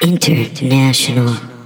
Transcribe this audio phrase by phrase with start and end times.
[0.00, 1.57] International.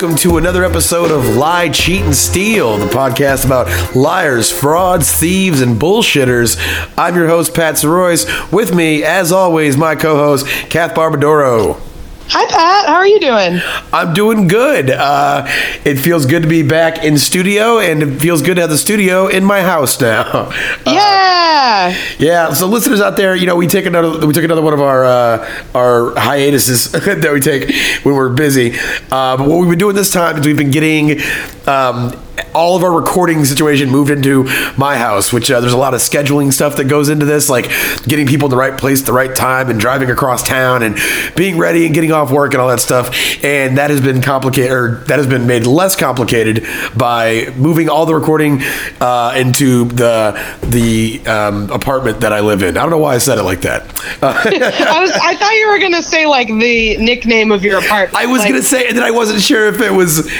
[0.00, 5.60] Welcome to another episode of Lie, Cheat, and Steal, the podcast about liars, frauds, thieves,
[5.60, 6.56] and bullshitters.
[6.96, 8.52] I'm your host, Pat Soroyce.
[8.52, 11.87] With me, as always, my co host, Kath Barbadoro.
[12.30, 12.86] Hi, Pat.
[12.86, 13.58] How are you doing?
[13.90, 14.90] I'm doing good.
[14.90, 15.46] Uh,
[15.84, 18.76] it feels good to be back in studio, and it feels good to have the
[18.76, 20.52] studio in my house now.
[20.88, 21.96] Uh, yeah.
[22.18, 24.80] Yeah, so listeners out there, you know, we take another we took another one of
[24.80, 28.74] our uh, our hiatuses that we take when we're busy.
[29.10, 31.20] Uh, but what we've been doing this time is we've been getting
[31.66, 32.12] um,
[32.54, 34.44] all of our recording situation moved into
[34.76, 37.70] my house, which uh, there's a lot of scheduling stuff that goes into this, like
[38.04, 40.98] getting people in the right place at the right time and driving across town and
[41.36, 43.14] being ready and getting off work and all that stuff.
[43.44, 48.06] And that has been complicated, or that has been made less complicated by moving all
[48.06, 48.60] the recording
[49.00, 50.32] uh, into the
[50.62, 52.76] the um, apartment that I live in.
[52.76, 53.82] I don't know why I said it like that.
[54.22, 55.10] Uh, I was.
[55.12, 58.14] I thought you were gonna say like the nickname of your apartment.
[58.16, 60.30] I was Like, gonna say, and then I wasn't sure if it was,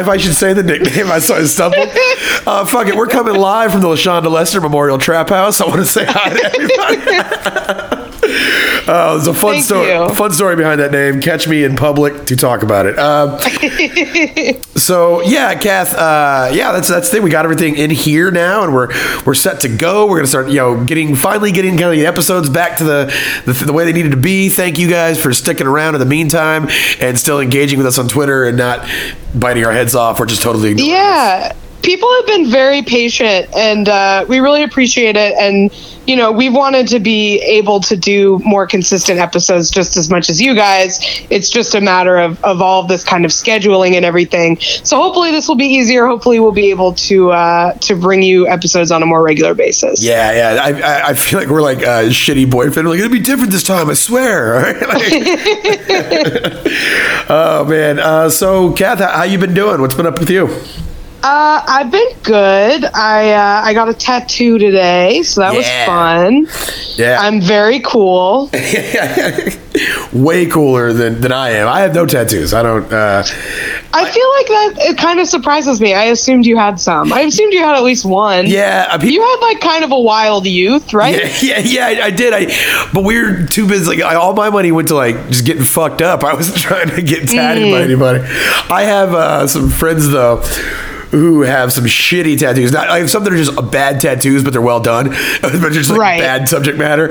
[0.00, 1.10] if I should say the nickname.
[1.10, 1.88] I saw I stumbled.
[2.44, 5.60] Uh, fuck it, we're coming live from the Lashonda Lester Memorial Trap House.
[5.60, 7.96] I want to say hi to everybody.
[8.24, 9.88] Uh, there's a fun Thank story.
[9.88, 10.08] you.
[10.14, 11.20] Fun story behind that name.
[11.20, 12.98] Catch me in public to talk about it.
[12.98, 13.38] Um,
[14.76, 15.94] so yeah, Kath.
[15.96, 17.22] Uh, yeah, that's that's the thing.
[17.22, 18.88] We got everything in here now, and we're
[19.24, 20.06] we're set to go.
[20.06, 23.14] We're gonna start, you know, getting finally getting kind of the episodes back to the,
[23.46, 24.48] the the way they needed to be.
[24.48, 26.68] Thank you guys for sticking around in the meantime
[27.00, 28.88] and still engaging with us on Twitter and not
[29.34, 31.52] biting our heads off or just totally ignoring us.
[31.82, 35.34] People have been very patient, and uh, we really appreciate it.
[35.38, 35.72] And
[36.06, 40.28] you know, we wanted to be able to do more consistent episodes just as much
[40.30, 40.98] as you guys.
[41.30, 44.58] It's just a matter of, of all of this kind of scheduling and everything.
[44.60, 46.06] So hopefully, this will be easier.
[46.06, 50.02] Hopefully, we'll be able to uh, to bring you episodes on a more regular basis.
[50.02, 50.62] Yeah, yeah.
[50.62, 52.88] I, I, I feel like we're like a shitty boyfriend.
[52.88, 54.52] We're like, it'll be different this time, I swear.
[54.62, 54.80] Right?
[54.80, 54.92] Like-
[57.28, 57.98] oh, man.
[57.98, 59.80] Uh, so, Kath, how, how you been doing?
[59.80, 60.48] What's been up with you?
[61.24, 62.84] Uh, I've been good.
[62.84, 65.58] I uh, I got a tattoo today, so that Yeah.
[65.58, 66.96] was fun.
[66.96, 67.18] Yeah.
[67.20, 68.50] I'm very cool.
[70.12, 71.68] Way cooler than, than I am.
[71.68, 72.52] I have no tattoos.
[72.52, 72.92] I don't.
[72.92, 73.22] Uh,
[73.94, 75.94] I feel like that it kind of surprises me.
[75.94, 77.12] I assumed you had some.
[77.12, 78.46] I assumed you had at least one.
[78.46, 78.88] yeah.
[78.90, 81.16] uh, people- You had like kind of a wild youth, right?
[81.42, 82.34] Yeah, yeah, yeah, I, I did.
[82.34, 82.46] I,
[82.92, 83.86] but we were too busy.
[83.96, 86.24] Like, I, all my money went to like just getting fucked up.
[86.24, 88.20] I wasn't trying to get tatted by anybody.
[88.70, 90.42] I have uh, some friends though
[91.12, 92.72] who have some shitty tattoos.
[92.72, 95.08] Not, have some that are just bad tattoos, but they're well done.
[95.42, 96.20] but just like Right.
[96.20, 97.10] bad subject matter.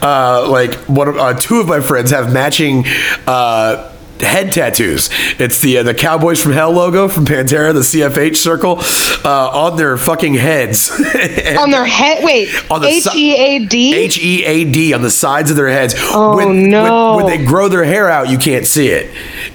[0.00, 2.84] Uh, like one of uh, two of my friends have matching.
[3.26, 3.88] Uh,
[4.20, 5.08] Head tattoos.
[5.38, 8.76] It's the uh, the Cowboys from Hell logo from Pantera, the CFH circle,
[9.24, 10.90] uh, on their fucking heads.
[11.58, 12.22] On their head.
[12.22, 12.50] Wait.
[12.70, 13.94] On the H E A D.
[13.94, 15.94] H E A D on the sides of their heads.
[15.98, 17.16] Oh, when, no.
[17.16, 19.10] When, when they grow their hair out, you can't see it.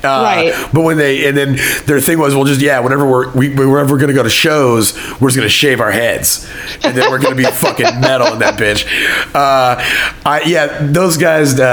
[0.06, 0.70] Uh, Right.
[0.74, 3.94] But when they and then their thing was, well, just yeah, whenever we're we, whenever
[3.94, 6.50] we're gonna go to shows, we're just gonna shave our heads,
[6.84, 8.86] and then we're gonna be fucking metal in that bitch.
[9.34, 9.82] Uh,
[10.26, 11.66] I yeah, those guys uh,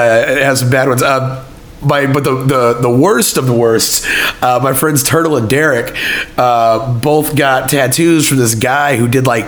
[0.43, 1.03] have some bad ones.
[1.03, 1.45] Uh,
[1.85, 4.07] my, but the, the the worst of the worst,
[4.43, 5.97] uh, my friends Turtle and Derek,
[6.39, 9.47] uh, both got tattoos from this guy who did like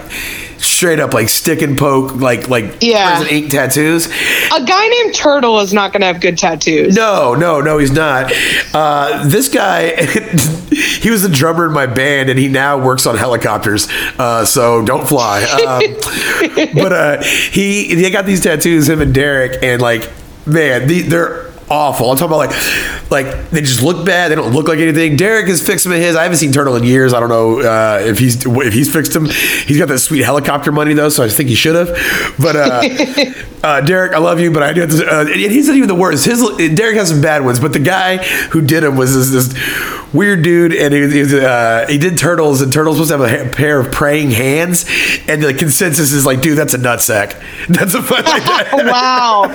[0.64, 3.16] straight up like stick and poke like like Yeah.
[3.18, 4.06] prison ink tattoos.
[4.06, 6.94] A guy named Turtle is not going to have good tattoos.
[6.94, 8.32] No, no, no, he's not.
[8.72, 9.94] Uh, this guy,
[11.00, 13.88] he was the drummer in my band, and he now works on helicopters.
[14.18, 15.42] Uh, so don't fly.
[15.42, 15.82] Um,
[16.74, 20.10] but uh, he he got these tattoos, him and Derek, and like,
[20.46, 22.10] man, the, they're awful.
[22.10, 24.30] I'm talking about like, like they just look bad.
[24.30, 25.16] They don't look like anything.
[25.16, 26.16] Derek has fixed them in his.
[26.16, 27.12] I haven't seen Turtle in years.
[27.12, 29.26] I don't know uh, if he's if he's fixed him.
[29.26, 32.34] He's got that sweet helicopter money though, so I think he should have.
[32.38, 32.82] But uh,
[33.66, 34.82] uh, Derek, I love you, but I do.
[34.82, 36.24] Have to, uh, and he's not even the worst.
[36.26, 36.42] His
[36.74, 38.18] Derek has some bad ones, but the guy
[38.48, 42.60] who did him was this, this weird dude, and he, he, uh, he did turtles,
[42.60, 44.84] and turtles supposed to have a pair of praying hands,
[45.26, 47.40] and the consensus is like, dude, that's a nutsack.
[47.68, 48.86] That's a fucking.
[48.86, 49.46] wow.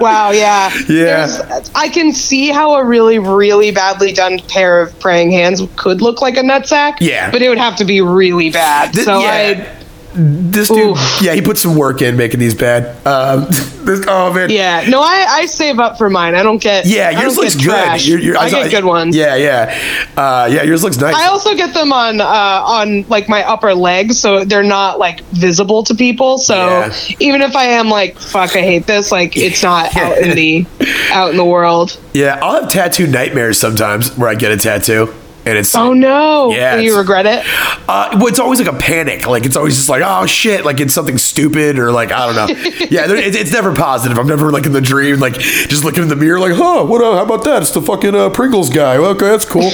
[0.00, 0.70] Wow, yeah.
[0.88, 1.26] Yeah.
[1.26, 1.41] There's-
[1.74, 6.20] I can see how a really, really badly done pair of praying hands could look
[6.20, 6.98] like a nutsack.
[7.00, 7.30] Yeah.
[7.30, 8.92] But it would have to be really bad.
[8.92, 9.66] Th- so yeah.
[9.68, 9.81] I
[10.14, 11.18] this dude, Oof.
[11.22, 12.94] yeah, he put some work in making these bad.
[13.06, 13.46] Um,
[13.84, 16.34] this, oh man, Yeah, no, I, I save up for mine.
[16.34, 16.86] I don't get.
[16.86, 17.64] yeah, I yours looks good.
[17.64, 18.06] trash.
[18.06, 19.16] Your- your- I, saw- get good ones.
[19.16, 20.62] Yeah, yeah, uh, yeah.
[20.62, 21.14] Yours looks nice.
[21.14, 25.20] I also get them on uh, on like my upper legs, so they're not like
[25.32, 26.38] visible to people.
[26.38, 26.94] So Yeah.
[27.20, 30.66] even if I am like, fuck, I hate this, like it's not out in the
[31.10, 31.98] out in the world.
[32.12, 35.12] yeah, I'll have tattoo nightmares sometimes where I get a tattoo.
[35.44, 36.52] And it's Oh no!
[36.52, 37.44] Yeah, Do you regret it?
[37.88, 39.26] Uh, well, it's always like a panic.
[39.26, 42.36] Like it's always just like, oh shit, like it's something stupid or like I don't
[42.36, 42.46] know.
[42.90, 44.18] yeah, it's, it's never positive.
[44.18, 47.02] I'm never like in the dream, like just looking in the mirror, like, huh, what?
[47.02, 47.62] Uh, how about that?
[47.62, 48.96] It's the fucking uh, Pringles guy.
[48.98, 49.70] Okay, that's cool.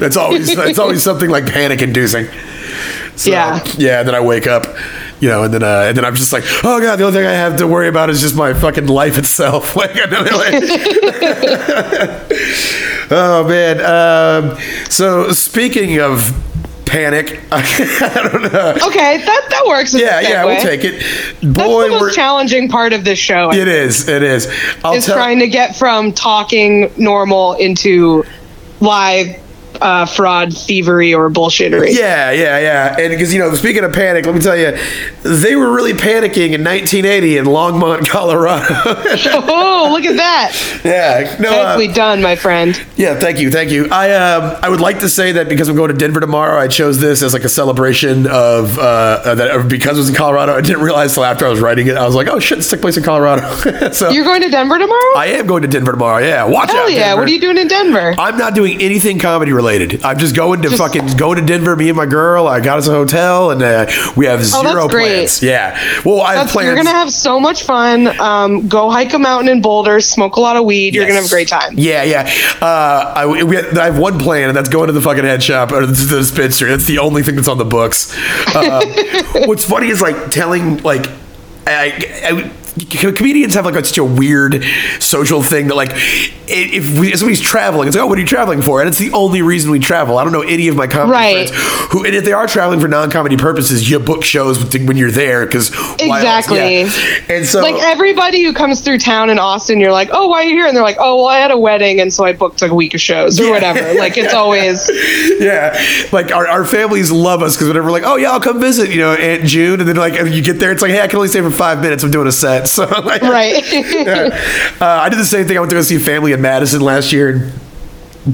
[0.00, 2.26] It's always it's always something like panic inducing.
[3.14, 3.62] So, Yeah.
[3.76, 4.02] yeah.
[4.02, 4.64] Then I wake up,
[5.22, 7.26] you know, and then uh, and then I'm just like, oh god, the only thing
[7.26, 9.76] I have to worry about is just my fucking life itself.
[9.82, 9.92] Like,
[13.10, 13.80] oh man.
[13.80, 14.58] Um,
[14.88, 16.32] so speaking of
[16.86, 18.74] panic, I don't know.
[18.88, 19.94] Okay, that that works.
[19.94, 21.02] Yeah, yeah, we'll take it.
[21.40, 22.00] That's Boy, the we're.
[22.00, 23.52] most challenging part of this show.
[23.52, 24.08] It is.
[24.08, 24.48] It is.
[24.84, 25.16] I'll is tell.
[25.16, 28.24] trying to get from talking normal into
[28.80, 29.41] live
[29.82, 31.88] uh, fraud, thievery, or bullshittery.
[31.92, 32.96] Yeah, yeah, yeah.
[32.98, 34.76] And because, you know, speaking of panic, let me tell you,
[35.22, 38.64] they were really panicking in 1980 in Longmont, Colorado.
[38.74, 40.80] Oh, look at that!
[40.84, 41.36] yeah.
[41.40, 42.80] No, uh, Nicely done, my friend.
[42.96, 43.88] Yeah, thank you, thank you.
[43.90, 46.68] I um, I would like to say that because I'm going to Denver tomorrow, I
[46.68, 50.54] chose this as like a celebration of uh, that uh, because it was in Colorado.
[50.54, 52.70] I didn't realize till after I was writing it, I was like, oh shit, this
[52.70, 53.90] took place in Colorado.
[53.92, 55.16] so You're going to Denver tomorrow?
[55.16, 56.24] I am going to Denver tomorrow.
[56.24, 56.92] Yeah, watch Hell out.
[56.92, 56.98] yeah!
[57.08, 57.20] Denver.
[57.22, 58.14] What are you doing in Denver?
[58.18, 59.71] I'm not doing anything comedy related.
[60.04, 61.74] I'm just going to Just- fucking go to Denver.
[61.76, 62.46] Me and my girl.
[62.46, 63.86] I got us a hotel, and uh,
[64.16, 65.14] we have Oh, zero great.
[65.14, 65.42] plans.
[65.42, 65.78] Yeah.
[66.04, 66.66] Well, I have plans.
[66.66, 68.08] you're gonna have so much fun.
[68.20, 70.94] Um, go hike a mountain in Boulder, smoke a lot of weed.
[70.94, 71.74] You're gonna have a great time.
[71.76, 72.30] Yeah, yeah.
[72.60, 75.80] Uh, I, I have one plan, and that's going to the fucking head shop or
[75.80, 76.70] to the dispensary.
[76.70, 78.14] That's the only thing that's on the books.
[78.54, 78.82] Uh,
[79.46, 81.06] what's funny is like telling like.
[81.64, 81.92] I,
[82.24, 82.52] I,
[83.16, 84.62] comedians have like such a weird
[85.00, 88.26] social thing that like if we, if somebody's traveling it's like oh what are you
[88.26, 90.86] traveling for and it's the only reason we travel i don't know any of my
[90.86, 91.50] comedy Right.
[91.50, 95.10] friends who and if they are traveling for non-comedy purposes you book shows when you're
[95.10, 95.68] there because
[96.00, 96.82] Exactly.
[97.28, 100.44] and so Like everybody who comes through town in Austin, you're like, oh, why are
[100.44, 100.66] you here?
[100.66, 102.74] And they're like, oh, well, I had a wedding, and so I booked like a
[102.74, 103.50] week of shows or Yeah.
[103.50, 103.94] whatever.
[103.98, 104.88] Like it's always
[105.40, 105.78] yeah,
[106.12, 108.90] like our, our families love us because whenever we're like, oh yeah, I'll come visit,
[108.90, 111.06] you know, Aunt June, and then like and you get there, it's like, hey, I
[111.08, 112.02] can only stay for five minutes.
[112.02, 113.62] I'm doing a set, so like, right.
[114.80, 115.56] uh, I did the same thing.
[115.56, 117.52] I went to go see Family in Madison last year.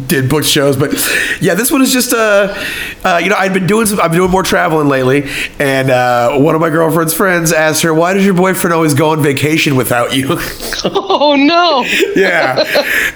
[0.06, 0.93] Did book shows, but
[1.40, 2.55] yeah, this one is just uh,
[3.02, 6.37] uh, you know, I've been doing some, I've been doing more traveling lately, and uh,
[6.38, 9.76] one of my girlfriend's friends asked her, "Why does your boyfriend always go on vacation
[9.76, 10.26] without you?"
[10.85, 11.85] oh no.
[12.14, 12.58] yeah,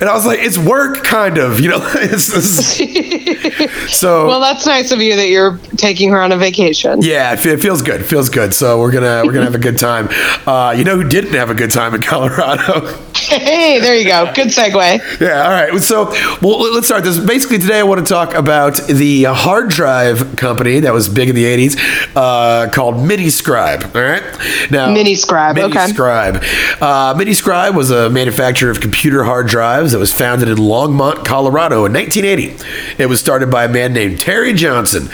[0.01, 1.81] and I was like, "It's work, kind of, you know."
[3.89, 7.03] so Well, that's nice of you that you're taking her on a vacation.
[7.03, 8.01] Yeah, it fe- it feels good.
[8.01, 8.55] It feels good.
[8.55, 10.09] So we're gonna we're gonna have a good time.
[10.47, 12.99] Uh, you know who didn't have a good time in Colorado?
[13.41, 14.33] Hey, there you go.
[14.35, 15.21] Good segue.
[15.21, 15.43] yeah.
[15.43, 15.81] All right.
[15.83, 17.19] So well, let's start this.
[17.19, 21.35] Basically, today I want to talk about the hard drive company that was big in
[21.35, 21.77] the '80s,
[22.15, 23.95] uh, called Miniscribe.
[23.95, 24.23] All right.
[24.71, 25.79] Now, Miniscribe, okay.
[25.79, 26.37] Miniscribe.
[26.81, 31.85] Uh, Miniscribe was a manufacturer of computer hard drives that was founded in Longmont, Colorado,
[31.85, 33.03] in 1980.
[33.03, 35.09] It was started by a man named Terry Johnson.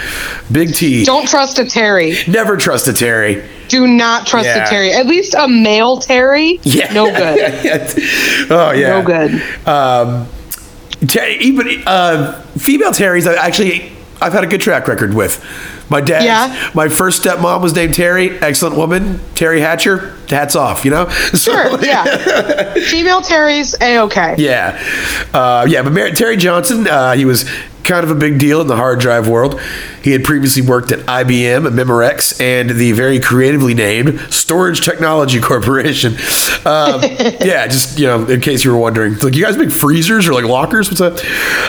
[0.50, 1.05] Big T.
[1.05, 2.15] Don't trust a Terry.
[2.26, 3.44] Never trust a Terry.
[3.69, 4.65] Do not trust Yeah.
[4.65, 4.93] a Terry.
[4.93, 6.59] At least a male Terry.
[6.62, 6.93] Yeah.
[6.93, 7.41] No good.
[8.50, 8.88] oh yeah.
[8.88, 9.43] No good.
[9.67, 10.29] Um,
[11.41, 15.44] even uh, female Terrys, I actually I've had a good track record with.
[15.91, 16.70] My dad, Yeah.
[16.75, 18.31] my first stepmom was named Terry.
[18.41, 20.17] Excellent woman, Terry Hatcher.
[20.29, 21.06] Hats off, you know.
[21.32, 21.82] So, Sure.
[21.82, 22.75] Yeah.
[22.75, 24.34] Female Terry's a okay.
[24.39, 24.79] yeah,
[25.32, 25.82] uh, yeah.
[25.82, 27.44] But Mar- Terry Johnson, uh, he was
[27.89, 29.61] kind of a big deal in the hard drive world.
[30.03, 35.41] He had previously worked at IBM, and Memorex, and the very creatively named Storage Technology
[35.41, 36.13] Corporation.
[36.65, 37.03] Um,
[37.41, 40.29] yeah, just you know, in case you were wondering, It's like you guys make freezers
[40.29, 40.89] or like lockers?
[40.89, 41.19] What's up?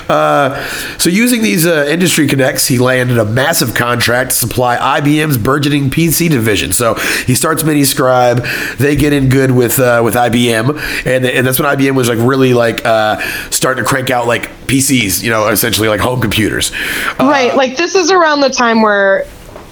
[0.10, 0.64] Uh,
[0.98, 5.90] so using these uh, industry connects, he landed a massive contract to supply IBM's burgeoning
[5.90, 6.74] PC division.
[6.74, 6.96] So
[7.26, 8.78] he starts Miniscribe.
[8.78, 12.20] They get in good with uh, with IBM, and and that's when IBM was like
[12.20, 16.72] really like uh, starting to crank out like PCs, you know, essentially like home computers.
[17.20, 17.56] Uh, Right.
[17.56, 19.26] Like this is around the time where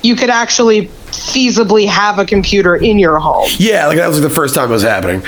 [0.04, 3.50] you could actually feasibly have a computer in your home.
[3.58, 5.24] Yeah, like that was like the first time it was happening.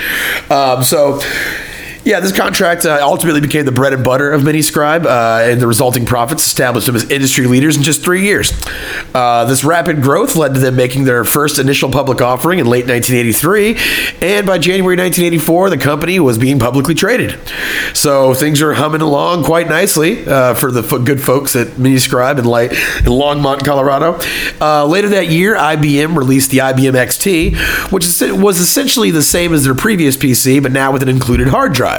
[0.50, 1.20] Um, so
[2.02, 5.66] Yeah, this contract uh, ultimately became the bread and butter of Miniscribe, uh, and the
[5.66, 8.52] resulting profits established them as industry leaders in just three years.
[9.14, 12.86] Uh, this rapid growth led to them making their first initial public offering in late
[12.86, 13.76] 1983,
[14.26, 17.38] and by January 1984, the company was being publicly traded.
[17.92, 22.38] So things are humming along quite nicely uh, for the fo- good folks at Miniscribe
[22.38, 24.18] in, Light, in Longmont, Colorado.
[24.58, 28.06] Uh, later that year, IBM released the IBM XT, which
[28.42, 31.89] was essentially the same as their previous PC, but now with an included hard drive.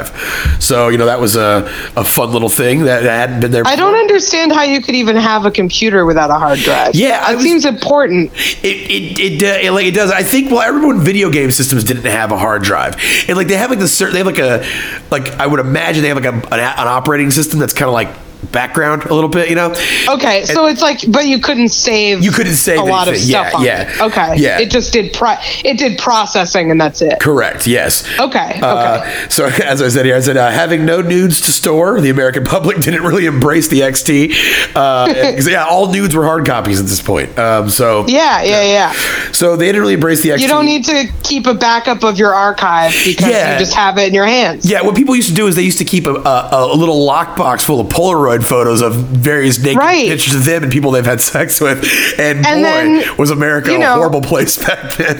[0.60, 3.64] So, you know, that was a, a fun little thing that, hadn't been there.
[3.64, 3.74] Before.
[3.74, 6.96] I don't understand how you could even have a computer without a hard drive.
[6.96, 8.32] Yeah, it was- seems important.
[8.64, 10.12] It it, it, uh, it like it does.
[10.12, 12.96] I think well, everyone video game systems didn't have a hard drive,
[13.28, 14.66] and like they have like the cer- they have like a
[15.12, 17.94] like I would imagine they have like a, an, an operating system that's kind of
[17.94, 18.10] like
[18.52, 19.74] background a little bit, you know.
[20.10, 22.24] Okay, so it's like, but you couldn't save.
[22.24, 23.82] You couldn't save a lot of stuff Yeah, on yeah.
[23.96, 24.02] it.
[24.02, 24.36] Okay.
[24.38, 24.60] Yeah.
[24.60, 27.20] It just did pro- it did processing and that's it.
[27.20, 27.68] Correct.
[27.68, 28.04] Yes.
[28.20, 28.52] Okay.
[28.52, 28.60] Okay.
[28.62, 32.10] Uh, so as I said here, I said uh, having no nudes to store, the
[32.10, 34.76] American public didn't really embrace the XT.
[34.76, 37.38] Uh, and- yeah, all nudes were hard copies at this point.
[37.38, 39.32] Um, so yeah, yeah, yeah.
[39.32, 40.40] so they didn't really embrace the XT.
[40.42, 43.54] You don't need to keep a backup of your archive because Yeah.
[43.54, 44.70] you just have it in your hands.
[44.70, 47.06] Yeah, what people used to do is they used to keep a, a, a little
[47.08, 50.08] lockbox full of Polaroid photos of various naked Right.
[50.08, 51.84] pictures of them and people they've had sex with.
[52.20, 55.20] And, And boy, then, was America you a horrible place back then.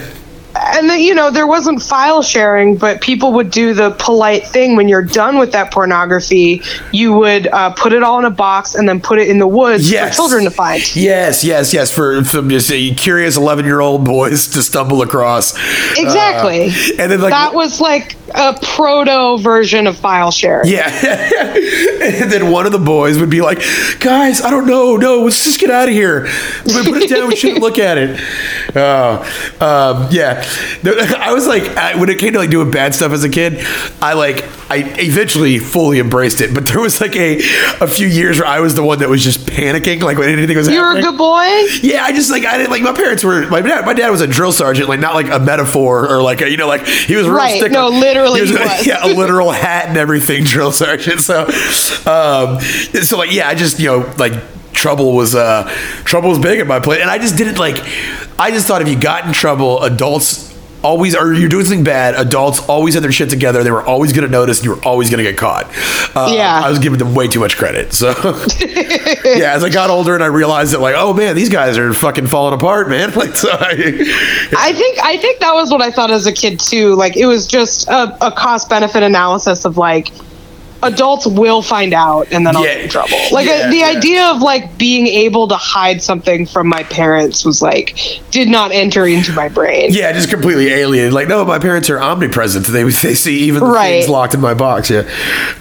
[0.54, 4.76] and then you know there wasn't file sharing but people would do the polite thing
[4.76, 6.60] when you're done with that pornography
[6.92, 9.46] you would uh, put it all in a box and then put it in the
[9.46, 10.10] woods Yes.
[10.10, 11.90] for children to find Yes, yes, yes.
[11.90, 15.54] For some just uh, curious eleven-year-old boys to stumble across.
[15.98, 20.88] exactly Uh, and then like that was like a proto version of file sharing Yeah.
[20.88, 23.58] and then one of the boys would be like,
[24.00, 24.96] guys, I don't know.
[24.96, 26.22] No, let's just get out of here.
[26.64, 27.28] We put it down.
[27.28, 28.20] We shouldn't look at it.
[28.74, 29.18] Oh,
[29.60, 30.44] um, yeah.
[31.18, 31.64] I was like,
[31.98, 33.64] when it came to like doing bad stuff as a kid,
[34.00, 36.54] I like, I eventually fully embraced it.
[36.54, 37.38] But there was like a,
[37.80, 40.56] a few years where I was the one that was just panicking, like when anything
[40.56, 41.44] was you were a good boy
[41.82, 43.84] Yeah, I just like I didn't like my parents were my dad.
[43.84, 46.56] My dad was a drill sergeant, like not like a metaphor or like a, you
[46.56, 47.78] know like he was Right, stickler.
[47.80, 48.86] no, literally he was, he was.
[48.86, 51.20] yeah a literal hat and everything drill sergeant.
[51.20, 51.42] So,
[52.06, 54.32] um, so like yeah, I just you know like
[54.72, 55.64] trouble was uh
[56.04, 57.76] trouble was big in my play, and I just didn't like.
[58.38, 60.51] I just thought if you got in trouble, adults.
[60.82, 62.14] Always, or you're doing something bad.
[62.14, 63.62] Adults always had their shit together.
[63.62, 65.66] They were always going to notice, and you were always going to get caught.
[66.16, 66.60] Uh, Yeah.
[66.62, 67.92] I was giving them way too much credit.
[67.92, 68.08] So,
[69.24, 71.92] yeah, as I got older and I realized that, like, oh man, these guys are
[71.94, 73.12] fucking falling apart, man.
[73.22, 76.58] Like, so I, I think I think that was what I thought as a kid
[76.58, 76.94] too.
[76.96, 80.08] Like it was just a, a cost benefit analysis of like
[80.82, 82.74] adults will find out and then I'll Yeah.
[82.74, 83.16] get in trouble.
[83.30, 83.86] Like Yeah, uh, the yeah.
[83.86, 87.96] idea of like being able to hide something from my parents was like
[88.30, 89.92] did not enter into my brain.
[89.92, 91.12] yeah, just completely alien.
[91.12, 92.66] Like, no, my parents are omnipresent.
[92.66, 94.00] They they see even the Right.
[94.00, 94.90] things locked in my box.
[94.90, 95.02] Yeah.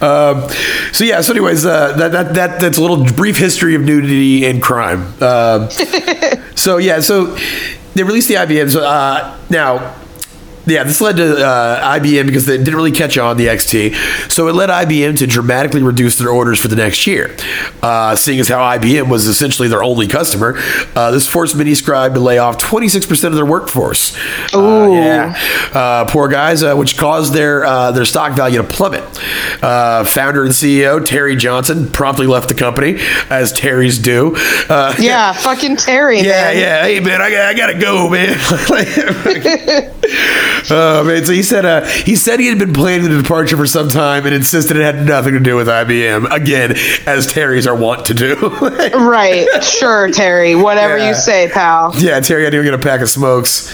[0.02, 0.48] Um,
[0.92, 1.22] so yeah.
[1.22, 5.14] So anyways, uh, that, that that that's a little brief history of nudity and crime.
[5.22, 5.70] Um,
[6.56, 7.00] so yeah.
[7.00, 7.38] So
[7.94, 8.72] they released the IBM.
[8.72, 9.96] So uh, now.
[10.72, 14.32] Yeah, this led to uh, IBM because they didn't really catch on the XT.
[14.32, 17.36] So it led IBM to dramatically reduce their orders for the next year.
[17.82, 20.56] Uh, seeing as how IBM was essentially their only customer,
[20.96, 24.16] uh, this forced Miniscribe to lay off 26% of their workforce.
[24.56, 24.94] Ooh.
[24.94, 25.36] yeah,
[25.74, 29.04] uh, poor guys, uh, which caused their uh, their stock value to plummet.
[29.64, 32.98] Uh, founder and CEO Terry Johnson promptly left the company,
[33.30, 34.36] as Terrys do.
[34.70, 36.20] Uh, Yeah, fucking Terry.
[36.20, 36.58] yeah, man.
[36.58, 36.84] yeah.
[36.84, 38.38] Hey, man, I, got- I gotta go, man.
[40.70, 43.66] oh man, so he said uh, he said he had been planning the departure for
[43.66, 46.32] some time and insisted it had nothing to do with IBM.
[46.32, 46.76] Again,
[47.06, 48.36] as Terry's are wont to do.
[49.02, 49.48] Right.
[49.64, 50.56] Sure, Terry.
[50.56, 51.10] Whatever Yeah.
[51.10, 51.94] you say, pal.
[51.98, 53.72] yeah, Terry, I didn't get a pack of smokes.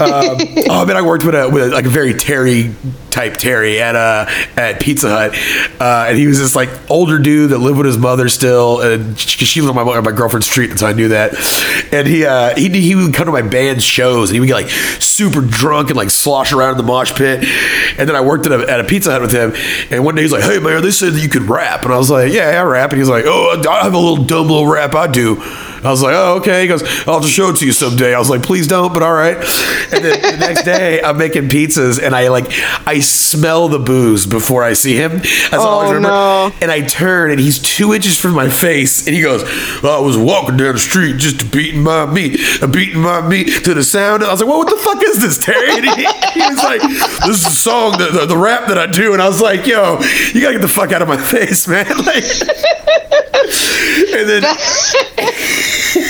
[0.00, 0.10] Um,
[0.70, 2.74] oh man, I worked with a with a, like a very Terry
[3.18, 5.34] type Terry at uh at Pizza Hut,
[5.80, 9.18] uh, and he was this like older dude that lived with his mother still, and
[9.18, 11.34] she, she lived on my on my girlfriend's street, and so I knew that.
[11.92, 14.54] And he uh, he he would come to my band's shows, and he would get
[14.54, 17.44] like super drunk and like slosh around in the mosh pit.
[17.98, 19.52] And then I worked at a, at a Pizza Hut with him,
[19.90, 21.98] and one day he's like, "Hey man, they said that you could rap," and I
[21.98, 24.66] was like, "Yeah, I rap," and he's like, "Oh, I have a little dumb little
[24.66, 25.42] rap I do."
[25.84, 28.18] I was like, "Oh, okay." He goes, "I'll just show it to you someday." I
[28.18, 29.36] was like, "Please don't," but all right.
[29.92, 32.46] And then the next day, I'm making pizzas, and I like
[32.86, 35.18] I smell the booze before I see him.
[35.18, 36.08] That's all I Oh, remember.
[36.08, 36.52] no.
[36.60, 39.42] And I turn, and he's two inches from my face, and he goes,
[39.84, 43.74] "I was walking down the street just beating my meat, uh, beating my meat to
[43.74, 45.94] the sound." I was like, "Well, what the fuck is this, Terry?" And he,
[46.40, 46.80] he was like,
[47.26, 49.66] "This is a song, the, the, the rap that I do," and I was like,
[49.66, 49.98] "Yo,
[50.34, 52.24] you gotta get the fuck out of my face, man!" Like.
[53.48, 54.42] And then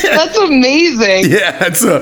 [0.02, 1.30] That's amazing.
[1.30, 2.00] yeah, that's a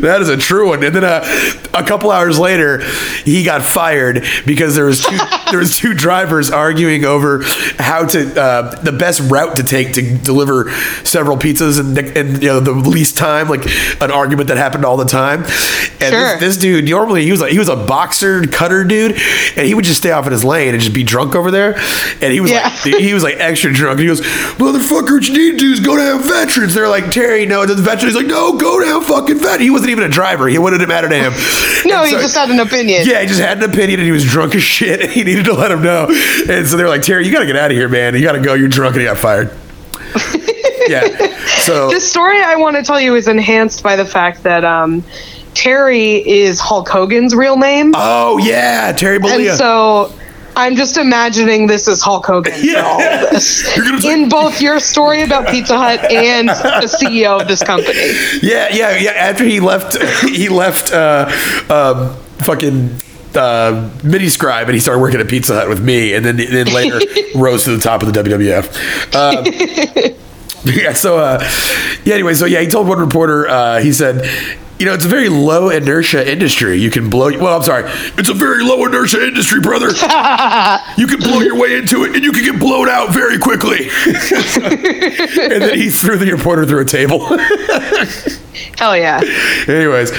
[0.00, 0.84] that is a true one.
[0.84, 1.24] And then uh,
[1.72, 2.80] a couple hours later,
[3.24, 5.16] he got fired because there was two,
[5.50, 7.42] there was two drivers arguing over
[7.78, 10.70] how to uh, the best route to take to deliver
[11.04, 13.64] several pizzas and and you know the least time, like
[14.02, 15.42] an argument that happened all the time.
[15.44, 16.38] And Sure.
[16.38, 19.12] this, this dude normally he was like he was a boxer cutter dude,
[19.56, 21.74] and he would just stay off in his lane and just be drunk over there.
[22.20, 22.68] And he was Yeah.
[22.84, 23.98] like he was like extra drunk.
[23.98, 24.20] And He goes,
[24.78, 27.74] "Motherfucker, what you need to do is go down veterans." They're like, "Terry, no." The
[27.74, 30.48] veterans He's like, "No, go down fucking vet." He wasn't even a driver.
[30.48, 31.32] He wouldn't have mattered to him.
[31.86, 33.02] No, And he so- just had an opinion.
[33.06, 35.44] yeah, he just had an opinion and he was drunk as shit and he needed
[35.44, 36.06] to let him know.
[36.48, 38.14] And so they're like, Terry, you got to get out of here, man.
[38.14, 38.54] You got to go.
[38.54, 39.50] You're drunk and he got fired.
[40.88, 41.06] yeah.
[41.58, 45.04] So, This story I want to tell you is enhanced by the fact that um,
[45.54, 47.92] Terry is Hulk Hogan's real name.
[47.94, 49.56] oh, yeah, Terry and Bollea.
[49.56, 50.12] so
[50.56, 52.82] I'm just imagining this is Hulk Hogan Yeah.
[52.84, 53.64] all this.
[53.76, 56.52] You're gonna say- In both your story about Pizza Hut and the
[57.00, 57.98] CEO of this company.
[58.42, 59.10] yeah, yeah, yeah.
[59.12, 59.96] After he left,
[60.28, 61.30] he left uh,
[61.70, 62.96] um, fucking.
[63.36, 67.00] Uh, Miniscribe and he started working at Pizza Hut with me and then then later
[67.34, 69.12] rose to the top of the WWF.
[69.12, 70.14] Um,
[70.64, 70.92] Yeah.
[70.92, 71.40] So, uh,
[72.04, 72.14] yeah.
[72.14, 74.24] Anyway, so yeah, he told one reporter, uh, he said,
[74.78, 76.78] you know, it's a very low inertia industry.
[76.78, 77.30] You can blow.
[77.38, 77.84] Well, I'm sorry,
[78.18, 79.86] it's a very low inertia industry, brother.
[80.96, 83.88] you can blow your way into it, and you can get blown out very quickly.
[84.06, 87.24] and then he threw the reporter through a table.
[88.78, 89.20] Hell yeah.
[89.68, 90.10] Anyways,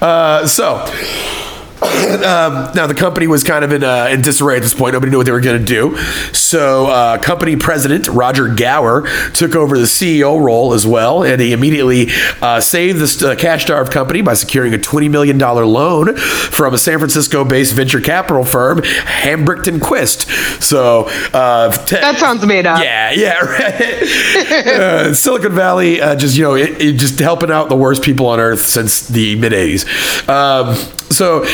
[0.00, 1.47] uh, so.
[1.80, 4.94] Um, now the company was kind of in, uh, in disarray at this point.
[4.94, 5.96] Nobody knew what they were going to do.
[6.32, 11.52] So, uh, company president Roger Gower took over the CEO role as well, and he
[11.52, 12.08] immediately
[12.42, 16.78] uh, saved the uh, cash-starved company by securing a twenty million dollar loan from a
[16.78, 20.28] San Francisco-based venture capital firm, Hambrecht and Quist.
[20.62, 22.82] So, uh, te- That sounds made up.
[22.82, 24.66] yeah, yeah, right.
[24.66, 28.26] uh, Silicon Valley, uh, just you know, it, it just helping out the worst people
[28.26, 30.28] on earth since the mid '80s.
[30.28, 30.76] Um,
[31.10, 31.44] so,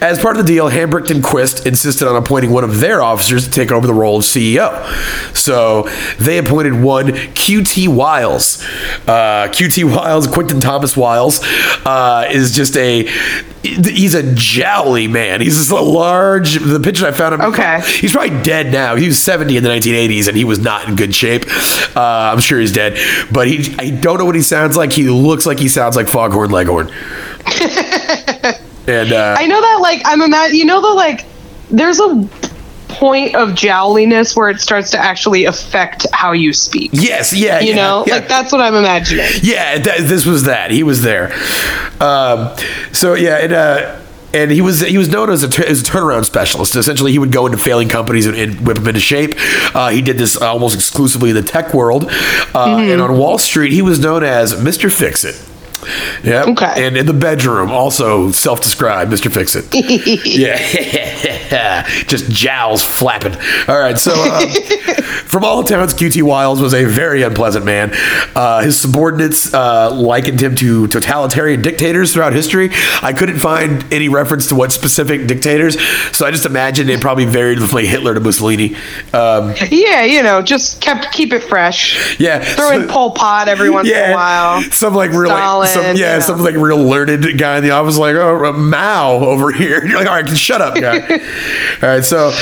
[0.00, 3.44] as part of the deal, Hambrecht and Quist insisted on appointing one of their officers
[3.44, 4.84] to take over the role of CEO.
[5.36, 8.62] So they appointed one QT Wiles.
[9.06, 11.40] Uh, QT Wiles, Quentin Thomas Wiles,
[11.84, 13.08] uh, is just a
[13.64, 15.40] he's a jowly man.
[15.40, 16.56] He's just a large.
[16.56, 17.40] The picture I found him.
[17.40, 17.80] Okay.
[17.84, 18.94] He's probably dead now.
[18.96, 21.44] He was 70 in the 1980s and he was not in good shape.
[21.96, 22.00] Uh,
[22.32, 22.98] I'm sure he's dead.
[23.32, 24.92] But he, I don't know what he sounds like.
[24.92, 26.90] He looks like he sounds like Foghorn Leghorn.
[28.86, 30.56] and uh, I know that, like, I'm imagine.
[30.56, 31.26] You know the like.
[31.70, 32.28] There's a
[32.88, 36.90] point of jowliness where it starts to actually affect how you speak.
[36.92, 38.14] yes, yeah, You yeah, know, yeah.
[38.16, 39.26] like that's what I'm imagining.
[39.42, 40.70] Yeah, that, this was that.
[40.70, 41.32] He was there.
[42.00, 42.54] Um,
[42.92, 44.00] so yeah, and uh,
[44.32, 46.76] and he was he was known as a, as a turnaround specialist.
[46.76, 49.34] Essentially, he would go into failing companies and, and whip them into shape.
[49.74, 52.04] Uh, he did this almost exclusively in the tech world,
[52.54, 55.34] uh, and on Wall Street, he was known as Mister Fix It.
[56.24, 56.44] Yeah.
[56.44, 56.86] Okay.
[56.86, 59.32] And in the bedroom, also self-described, Mr.
[59.32, 59.66] Fix It.
[60.24, 61.86] yeah.
[62.06, 63.34] Just jowls flapping.
[63.68, 63.98] All right.
[63.98, 64.48] So, um,
[65.26, 67.90] from all accounts, QT Wiles was a very unpleasant man.
[68.34, 72.70] Uh, his subordinates uh, likened him to totalitarian dictators throughout history.
[73.02, 75.76] I couldn't find any reference to what specific dictators,
[76.16, 78.76] so I just imagine it probably varied from like Hitler to Mussolini.
[79.12, 82.18] Um, Yeah, you know, just kept keep it fresh.
[82.18, 82.42] yeah.
[82.42, 84.62] Throw in Pol Pot every once in a while.
[84.72, 85.26] Some like really.
[85.34, 89.52] Stalin, some, yeah, some like real learned guy in the office, like oh Mao over
[89.60, 89.84] here.
[89.84, 91.00] You're like, all right, shut up, guy.
[91.82, 92.32] all right, so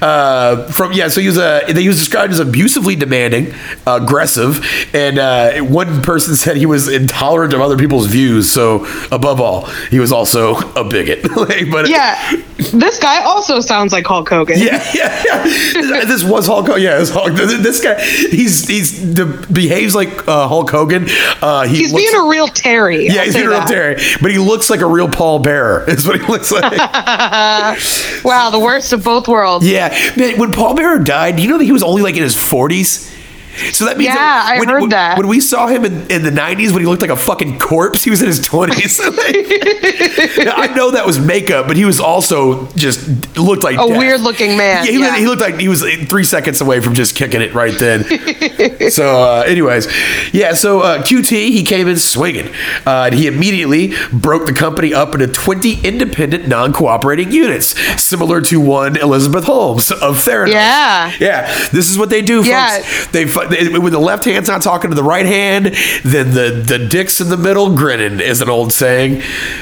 [0.00, 3.54] uh, from yeah, so he was a he was described as abusively demanding,
[3.86, 8.50] aggressive, and uh, one person said he was intolerant of other people's views.
[8.50, 11.24] So above all, he was also a bigot.
[11.36, 12.16] like, but Yeah,
[12.56, 14.58] this guy also sounds like Hulk Hogan.
[14.58, 16.04] yeah, yeah, yeah.
[16.04, 16.66] This was Hulk.
[16.66, 16.82] Hogan.
[16.82, 17.32] Yeah, this Hulk.
[17.34, 21.06] This guy, he's he's the, behaves like uh, Hulk Hogan.
[21.42, 22.48] Uh, he He's looks- being a real
[22.80, 23.06] Terry.
[23.06, 23.68] yeah, I'll he's a real that.
[23.68, 25.84] Terry, but he looks like a real Paul Bearer.
[25.88, 26.70] Is what he looks like.
[28.24, 29.66] Wow, the worst of both worlds.
[29.66, 30.38] yeah, man.
[30.38, 33.09] When Paul Bearer died, do you know that he was only like in his forties?
[33.72, 35.18] So that means Yeah, that I when, heard when, that.
[35.18, 38.04] when we saw him in, in the '90s when he looked like a fucking corpse,
[38.04, 39.00] he was in his 20s.
[40.56, 43.98] I know that was makeup, but he was also just looked like A death.
[43.98, 44.84] weird looking man.
[44.84, 45.16] Yeah, he, yeah.
[45.16, 48.04] he looked like he was three seconds away from just kicking it right then.
[48.90, 49.86] so, uh, anyways,
[50.32, 50.54] yeah.
[50.54, 52.48] So uh, QT he came in swinging,
[52.86, 58.60] uh, and he immediately broke the company up into twenty independent, non-cooperating units, similar to
[58.60, 60.52] one Elizabeth Holmes of Theranos.
[60.52, 61.12] Yeah.
[61.18, 61.68] yeah.
[61.70, 62.38] This is what they do.
[62.38, 62.48] Folks.
[62.48, 62.82] Yeah.
[63.12, 65.66] They when the left hand's not talking to the right hand,
[66.04, 69.20] then the the dick's in the middle grinning is an old saying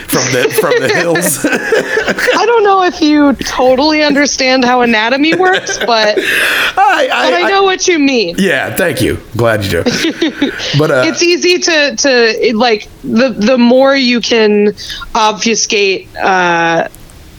[0.08, 1.44] from the from the hills.
[1.44, 7.62] I don't know if you totally understand how anatomy works, but I, but I know
[7.64, 8.36] what you mean.
[8.38, 9.18] Yeah, thank you.
[9.36, 9.84] Glad you do.
[10.78, 14.74] But uh, it's easy to to like the the more you can
[15.14, 16.88] obfuscate uh,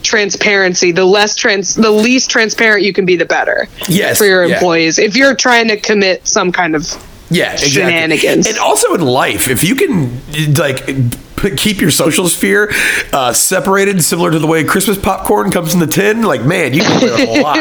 [0.03, 3.67] transparency, the less trans the least transparent you can be the better.
[3.87, 4.55] Yes, for your yeah.
[4.55, 4.99] employees.
[4.99, 6.83] If you're trying to commit some kind of
[7.29, 7.69] yeah, exactly.
[7.69, 8.47] shenanigans.
[8.47, 10.19] And also in life, if you can
[10.55, 10.87] like
[11.57, 12.71] keep your social sphere
[13.13, 16.81] uh, separated, similar to the way Christmas popcorn comes in the tin, like man, you
[16.81, 17.57] can win a whole lot.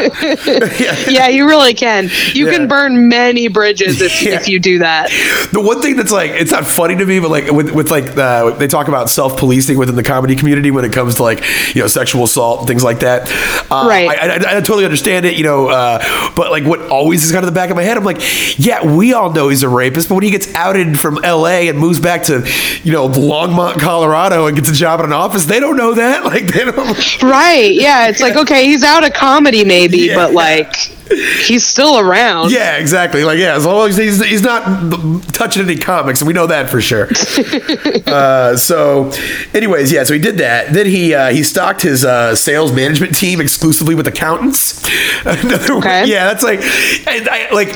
[0.79, 0.95] yeah.
[1.09, 2.09] yeah, you really can.
[2.33, 2.53] You Yeah.
[2.57, 4.35] can burn many bridges if, Yeah.
[4.35, 5.09] if you do that.
[5.51, 8.15] The one thing that's like it's not funny to me, but like with, with like
[8.17, 11.43] uh, they talk about self policing within the comedy community when it comes to like
[11.75, 13.29] you know sexual assault and things like that.
[13.71, 14.09] Uh, Right.
[14.09, 15.67] I, I, I totally understand it, you know.
[15.69, 15.99] Uh,
[16.35, 18.17] but like what always is kind of the back of my head, I'm like,
[18.57, 21.67] yeah, we all know he's a rapist, but when he gets outed from L.A.
[21.69, 22.45] and moves back to
[22.83, 26.23] you know Longmont, Colorado, and gets a job in an office, they don't know that.
[26.29, 27.21] Like they don't.
[27.23, 27.73] Right.
[27.73, 28.07] Yeah.
[28.07, 30.15] It's like, okay, he's out of comedy maybe, Yeah.
[30.15, 30.73] but like
[31.09, 32.51] he's still around.
[32.51, 33.23] Yeah, exactly.
[33.23, 34.63] Like, yeah, as long as he's, he's not
[35.33, 37.07] touching any comics, and we know that for sure.
[38.07, 39.11] uh, so,
[39.53, 40.73] anyways, yeah, so he did that.
[40.73, 44.79] Then he uh, he stocked his uh, sales management team exclusively with accountants.
[45.69, 46.05] Okay.
[46.07, 47.69] Yeah, that's like, I, I, like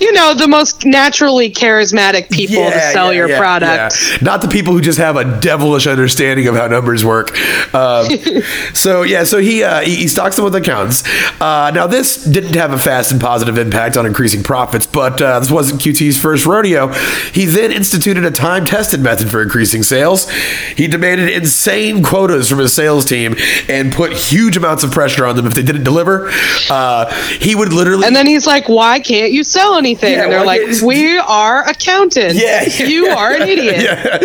[0.00, 3.96] You know, the most naturally charismatic people to sell your product.
[4.10, 4.18] yeah.
[4.20, 7.30] Not the people who just have a devilish understanding of how numbers work.
[7.74, 8.08] Um,
[8.74, 11.02] so yeah, so he, uh, he he stocks them with accountants.
[11.40, 15.40] Uh, now this didn't have a fast and positive impact on increasing profits, but uh,
[15.40, 16.88] this wasn't QT's first rodeo.
[17.32, 20.30] He then instituted a time-tested method for increasing sales.
[20.76, 23.36] He demanded insane quotas from his sales team
[23.68, 26.30] and put huge amounts of pressure on them if they didn't deliver.
[26.70, 30.32] Uh, he would literally And then he's like, "Why can't you sell anything?" Yeah, and
[30.32, 32.40] they're like, "We are accountants.
[32.40, 33.16] Yeah, you yeah.
[33.16, 34.18] are an idiot." Yeah.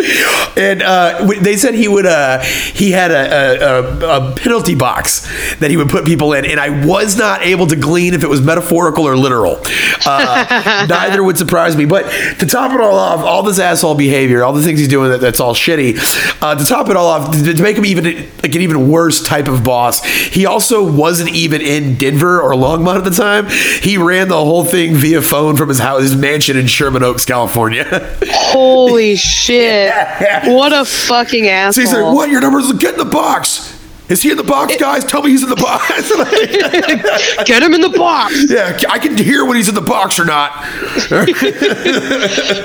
[0.56, 2.06] And uh, they said he would.
[2.06, 6.60] Uh, he had a, a, a penalty box that he would put people in, and
[6.60, 9.60] I was not able to glean if it was metaphorical or literal.
[10.06, 11.84] Uh, neither would surprise me.
[11.84, 12.02] But
[12.38, 15.20] to top it all off, all this asshole behavior, all the things he's doing that,
[15.20, 15.96] that's all shitty.
[16.42, 18.04] Uh, to top it all off, to, to make him even
[18.42, 22.96] like an even worse type of boss, he also wasn't even in Denver or Longmont
[22.98, 23.46] at the time.
[23.82, 27.24] He ran the whole thing via phone from his house, his mansion in Sherman Oaks,
[27.24, 27.84] California.
[28.28, 29.88] Holy shit!
[29.88, 30.48] yeah.
[30.52, 31.84] What a fucking So asshole!
[31.84, 32.30] he's like, "What?
[32.30, 32.70] Your numbers?
[32.74, 33.73] Get in the box.
[34.08, 35.04] Is he in the box, guys?
[35.04, 35.88] Tell me he's in the box."
[37.44, 38.50] Get him in the box.
[38.50, 40.52] yeah, I can hear when he's in the box or not.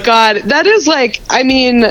[0.03, 1.85] God, that is like, I mean,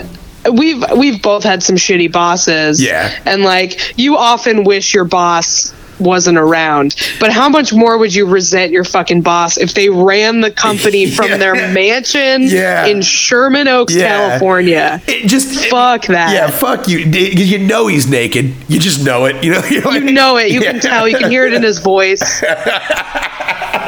[0.53, 2.83] we've we've both had some shitty bosses.
[2.83, 3.17] Yeah.
[3.25, 6.95] And like, you often wish your boss wasn't around.
[7.21, 11.11] But how much more would you resent your fucking boss if they ran the company
[11.11, 11.37] from Yeah.
[11.39, 12.87] their mansion Yeah.
[12.87, 14.09] in Sherman Oaks, Yeah.
[14.29, 15.01] California?
[15.07, 16.33] It just Fuck that.
[16.33, 16.99] Yeah, fuck you.
[16.99, 18.55] You know he's naked.
[18.69, 19.43] You just know it.
[19.45, 19.63] You know.
[19.99, 20.51] You know it.
[20.53, 21.09] You can tell.
[21.09, 22.43] You can hear it in his voice.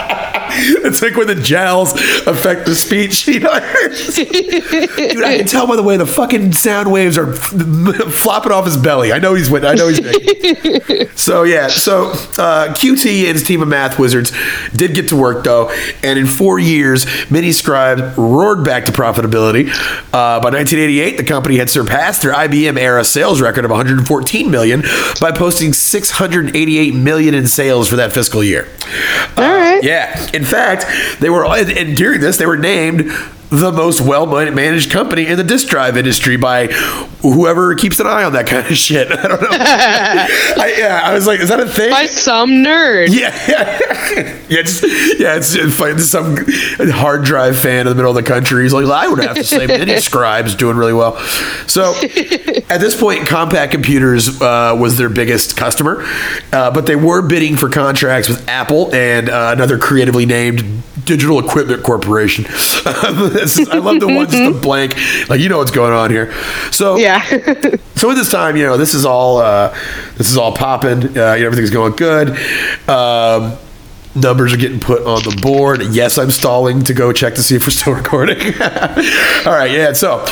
[0.90, 1.92] It's like when the jowls
[2.26, 3.28] affect the speech.
[3.30, 3.60] You know?
[3.60, 7.32] Dude, I can tell by the way the fucking sound waves are
[8.10, 9.12] flopping off his belly.
[9.12, 9.64] I know he's with.
[9.64, 10.00] I know he's
[11.20, 14.32] so yeah, so uh, QT and his team of math wizards
[14.74, 15.70] did get to work though,
[16.02, 19.68] and in four years, Miniscribe roared back to profitability.
[20.12, 24.82] Uh, by 1988, the company had surpassed their IBM era sales record of 114 million
[25.20, 28.68] by posting 688 million in sales for that fiscal year.
[29.36, 29.82] All right.
[29.82, 30.28] Yeah.
[30.40, 30.86] In fact,
[31.20, 33.12] they were, and, during this, they were named
[33.50, 36.68] the most well managed company in the disk drive industry by
[37.22, 39.10] whoever keeps an eye on that kind of shit.
[39.12, 39.48] I don't know.
[39.52, 41.90] I, yeah, I was like, is that a thing?
[41.90, 43.08] By some nerd.
[43.10, 44.62] yeah, yeah, yeah.
[44.62, 44.82] Just,
[45.18, 46.36] yeah, it's, it's some
[46.92, 48.62] hard drive fan in the middle of the country.
[48.62, 51.18] He's like, I would have to say, Miniscribe's doing really well.
[51.66, 56.04] So, at this point, Compaq Computers uh, was their biggest customer,
[56.52, 61.40] uh, but they were bidding for contracts with Apple and uh, another creatively named Digital
[61.40, 62.44] Equipment Corporation.
[62.48, 64.94] I love the ones the blank,
[65.28, 66.32] like you know what's going on here.
[66.70, 67.20] So Yeah.
[67.96, 69.76] so at this time, you know, this is all uh,
[70.18, 71.02] this is all popping.
[71.02, 72.38] Uh, you know, everything's going good.
[72.88, 73.58] Um,
[74.14, 75.82] numbers are getting put on the board.
[75.90, 78.38] Yes, I'm stalling to go check to see if we're still recording.
[78.38, 79.92] all right, yeah.
[79.92, 80.24] So,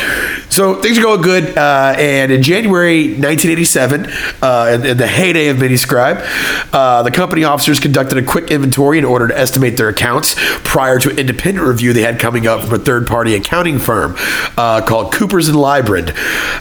[0.59, 1.57] so things are going good.
[1.57, 4.07] Uh, and in January 1987,
[4.41, 6.21] uh, in, in the heyday of Miniscribe,
[6.73, 10.99] uh, the company officers conducted a quick inventory in order to estimate their accounts prior
[10.99, 14.15] to an independent review they had coming up from a third party accounting firm
[14.57, 16.11] uh, called Coopers and Lybrand.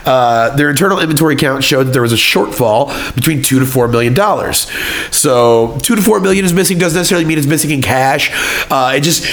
[0.07, 3.89] Uh, their internal inventory count showed that there was a shortfall between two to four
[3.89, 4.71] million dollars.
[5.11, 8.31] So two to four million is missing doesn't necessarily mean it's missing in cash.
[8.71, 9.25] Uh, it just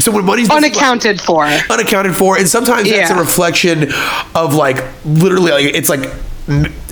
[0.00, 1.44] so when money's Unaccounted for.
[1.44, 3.90] unaccounted for, and sometimes that's a reflection
[4.34, 6.10] of like literally like it's like.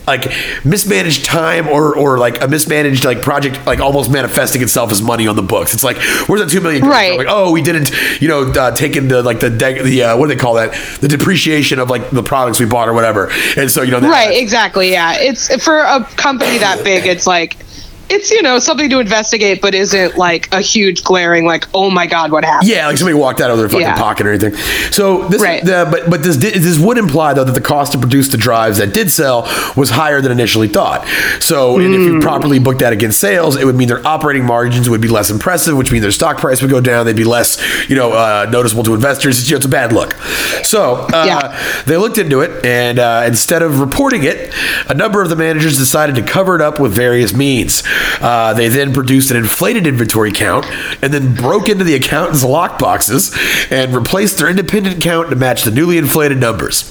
[0.06, 0.30] Like
[0.64, 5.26] mismanaged time, or or like a mismanaged like project, like almost manifesting itself as money
[5.26, 5.74] on the books.
[5.74, 5.96] It's like
[6.28, 6.86] where's that two million?
[6.86, 7.18] Right.
[7.18, 7.90] Like oh, we didn't,
[8.22, 10.74] you know, uh, take into like the de- the uh, what do they call that?
[11.00, 13.32] The depreciation of like the products we bought or whatever.
[13.56, 14.92] And so you know, that- Right, exactly.
[14.92, 15.14] Yeah.
[15.16, 17.56] It's for a company that big, it's like
[18.08, 22.06] it's you know something to investigate, but isn't like a huge glaring like oh my
[22.06, 22.68] god what happened.
[22.70, 23.96] Yeah, like somebody walked out of their fucking Yeah.
[23.96, 24.54] pocket or anything.
[24.92, 25.64] So this, Right.
[25.64, 28.78] the, but but this this would imply though that the cost to produce the drives
[28.78, 29.42] that did sell
[29.76, 31.06] was higher than initially thought.
[31.40, 32.14] So and if Hmm.
[32.14, 35.30] you properly booked that against sales, it would mean their operating margins would be less
[35.30, 37.06] impressive, which means their stock price would go down.
[37.06, 39.38] They'd be less, you know, uh, noticeable to investors.
[39.40, 40.14] It's, you know, it's a bad look.
[40.62, 41.58] So uh, Yeah.
[41.86, 44.52] they looked into it, and uh, instead of reporting it,
[44.88, 47.82] a number of the managers decided to cover it up with various means.
[48.20, 50.66] Uh, they then produced an inflated inventory count,
[51.02, 53.36] and then broke into the accountant's lockboxes
[53.70, 56.84] and replaced their independent count to match the newly inflated numbers.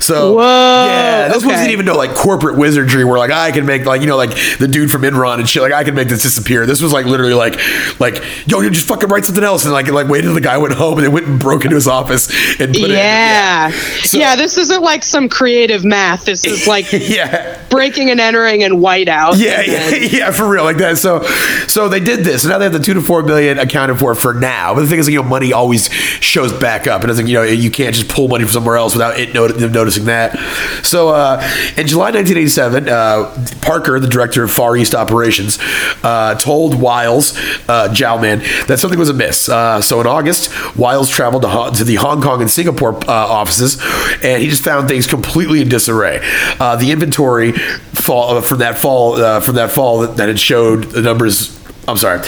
[0.00, 1.46] So, Whoa, yeah, this okay.
[1.46, 4.30] wasn't even no like corporate wizardry where like I can make like you know like
[4.58, 6.66] the dude from Enron and shit like I can make this disappear.
[6.66, 7.58] This was like literally like
[8.00, 10.58] like yo you just fucking write something else and like like waited till the guy
[10.58, 12.28] went home and they went and broke into his office
[12.60, 12.96] and put it in.
[12.96, 13.70] Yeah.
[14.02, 16.24] So- yeah, this isn't like some creative math.
[16.24, 17.62] This is like yeah.
[17.68, 19.34] breaking and entering and whiteout.
[19.38, 20.98] Yeah, yeah, yeah, for real, like that.
[20.98, 21.22] So,
[21.66, 22.44] so they did this.
[22.44, 24.74] Now they have the two to four million accounted for for now.
[24.74, 25.88] But the thing is, you know, money always
[26.20, 27.02] shows back up.
[27.04, 29.56] It doesn't, you know, you can't just pull money from somewhere else without it not-
[29.58, 30.38] them noticing that.
[30.84, 31.40] So, uh,
[31.76, 35.58] in July 1987, uh, Parker, the director of Far East Operations,
[36.02, 37.36] uh, told Wiles,
[37.68, 39.48] uh, Jowman, that something was amiss.
[39.48, 43.12] Uh, so in August, Wiles traveled to, Ho- to the Hong Kong and Singapore uh,
[43.12, 43.78] offices,
[44.22, 46.20] and he just found things completely in disarray.
[46.60, 50.38] Uh, the inventory fall uh, from that fall uh, from that fall that, that had
[50.42, 51.58] showed the numbers.
[51.88, 52.20] I'm sorry.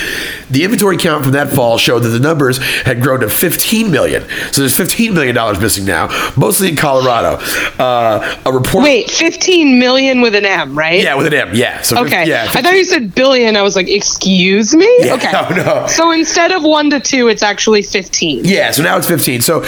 [0.51, 4.25] The inventory count from that fall showed that the numbers had grown to 15 million.
[4.51, 7.37] So there's 15 million dollars missing now, mostly in Colorado.
[7.79, 8.83] Uh, a report.
[8.83, 11.01] Wait, 15 million with an M, right?
[11.01, 11.51] Yeah, with an M.
[11.55, 11.83] Yeah.
[11.83, 12.27] So Okay.
[12.27, 12.49] Yeah.
[12.51, 13.57] I thought you said billion.
[13.57, 14.93] I was like, excuse me?
[14.99, 15.31] Yeah, okay.
[15.33, 15.49] no,
[15.83, 15.87] no.
[15.87, 18.45] So instead of one to two, it's actually 15.
[18.45, 19.41] Yeah, so now it's 15.
[19.41, 19.63] So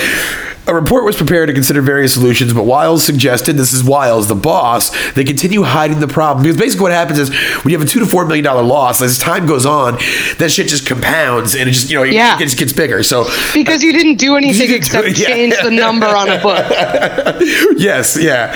[0.68, 4.34] a report was prepared to consider various solutions, but Wiles suggested this is Wiles, the
[4.34, 6.42] boss, they continue hiding the problem.
[6.42, 7.30] Because basically what happens is
[7.62, 9.94] when you have a two to four million dollar loss, as time goes on,
[10.38, 12.36] that shit just compounds and it just, you know, Yeah.
[12.36, 13.02] it just gets bigger.
[13.02, 15.26] So Because you didn't do anything except yeah.
[15.26, 16.66] change the number on a book.
[17.76, 18.54] yes, yeah.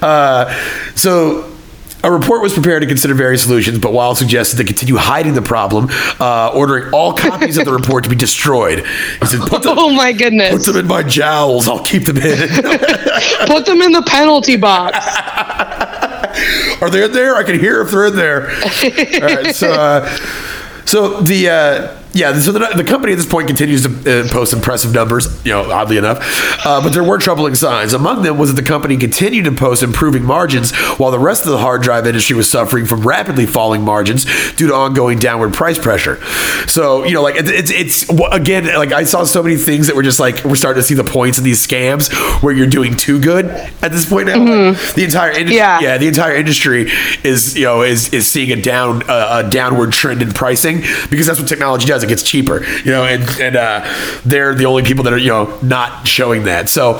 [0.00, 0.52] Uh,
[0.94, 1.51] so
[2.04, 5.42] a report was prepared to consider various solutions, but Wiles suggested they continue hiding the
[5.42, 5.88] problem,
[6.18, 8.84] uh, ordering all copies of the report to be destroyed.
[9.20, 10.52] He said, put them, Oh my goodness!
[10.52, 11.68] put them in my jowls.
[11.68, 12.22] I'll keep them in.
[13.46, 14.98] Put them in the penalty box.
[16.80, 17.36] Are they in there?
[17.36, 18.50] I can hear if they're in there.
[18.50, 20.08] All right, so, uh,
[20.84, 24.52] so the uh, yeah, so the, the company at this point continues to uh, post
[24.52, 25.44] impressive numbers.
[25.44, 26.18] You know, oddly enough,
[26.66, 27.92] uh, but there were troubling signs.
[27.92, 31.52] Among them was that the company continued to post improving margins, while the rest of
[31.52, 35.78] the hard drive industry was suffering from rapidly falling margins due to ongoing downward price
[35.78, 36.22] pressure.
[36.68, 39.96] So you know, like it, it's it's again, like I saw so many things that
[39.96, 42.96] were just like we're starting to see the points in these scams where you're doing
[42.96, 44.38] too good at this point now.
[44.72, 45.80] Like, the entire industry, Yeah.
[45.80, 46.90] yeah, the entire industry
[47.24, 51.26] is you know is is seeing a down uh, a downward trend in pricing because
[51.26, 52.01] that's what technology does.
[52.02, 55.30] It gets cheaper, you know, and and uh, they're the only people that are you
[55.30, 56.68] know not showing that.
[56.68, 56.98] So,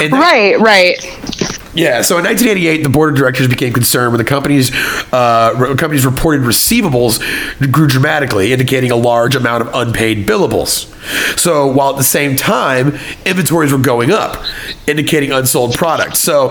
[0.00, 0.98] and Right, right.
[1.74, 4.70] Yeah, so in 1988, the board of directors became concerned when the company's
[5.12, 7.20] uh, re- company's reported receivables
[7.72, 10.88] grew dramatically, indicating a large amount of unpaid billables.
[11.38, 12.94] So while at the same time,
[13.26, 14.42] inventories were going up,
[14.86, 16.20] indicating unsold products.
[16.20, 16.50] So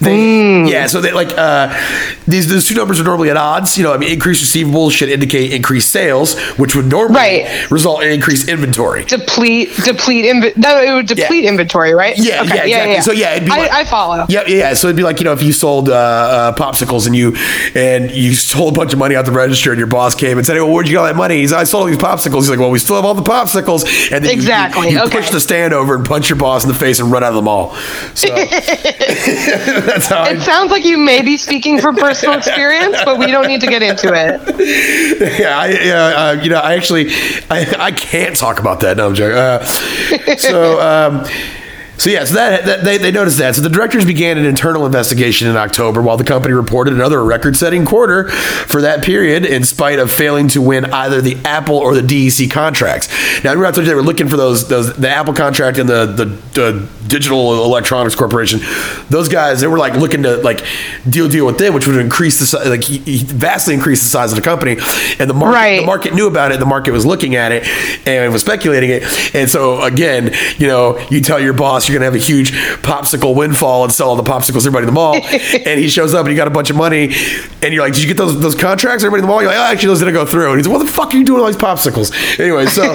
[0.00, 1.68] they, yeah, so they like uh,
[2.26, 3.76] these these two numbers are normally at odds.
[3.76, 7.70] You know, I mean, increased receivables should indicate increased sales, which would normally Right.
[7.70, 9.04] result in increased inventory.
[9.04, 12.16] Deplete, deplete, inv- no, it would deplete inventory, right?
[12.16, 13.00] Yeah, yeah, exactly.
[13.02, 14.24] So, yeah, it'd be I, like- I follow.
[14.28, 14.59] Yeah, yeah.
[14.60, 14.74] Yeah.
[14.74, 17.34] So it'd be like you know if you sold uh, uh, popsicles and you
[17.74, 20.46] and you stole a bunch of money out the register and your boss came and
[20.46, 22.40] said, "Hey, well, where'd you get all that money?" He's, "I sold all these popsicles."
[22.42, 25.04] He's like, "Well, we still have all the popsicles." And then you- Exactly, You, you
[25.04, 25.18] okay.
[25.18, 27.34] push the stand over and punch your boss in the face and run out of
[27.36, 27.74] the mall.
[28.14, 30.24] So that's how.
[30.24, 33.60] It I, sounds like you may be speaking from personal experience, but we don't need
[33.60, 35.38] to get into it.
[35.40, 35.68] yeah, I,
[36.38, 37.06] uh, you know, I actually,
[37.50, 38.96] I, I can't talk about that.
[38.96, 39.36] No, I'm joking.
[39.38, 40.80] Uh, so.
[40.80, 41.24] Um,
[42.00, 43.54] So yeah, so that, that they, they noticed that.
[43.54, 47.84] So the directors began an internal investigation in October, while the company reported another record-setting
[47.84, 52.00] quarter for that period, in spite of failing to win either the Apple or the
[52.00, 53.08] DEC contracts.
[53.44, 55.86] Now, remember I told you they were looking for those those the Apple contract and
[55.86, 58.60] the the, the Digital Electronics Corporation.
[59.10, 60.64] Those guys, they were like looking to like
[61.08, 64.42] deal deal with them, which would increase the like vastly increase the size of the
[64.42, 64.72] company,
[65.18, 65.80] and the market Right.
[65.80, 66.60] the market knew about it.
[66.60, 67.66] The market was looking at it
[68.06, 69.02] and was speculating it.
[69.34, 72.52] And so again, you know, you tell your boss you're going to have a huge
[72.82, 75.14] popsicle windfall and sell all the popsicles to everybody in the mall.
[75.66, 77.12] and he shows up and you got a bunch of money,
[77.62, 79.58] and you're like, "Did you get those those contracts?" Everybody in the mall, you're like,
[79.58, 81.42] "Oh, actually, those didn't go through." And he's like, "What the fuck are you doing
[81.42, 82.94] with all these popsicles?" Anyway, so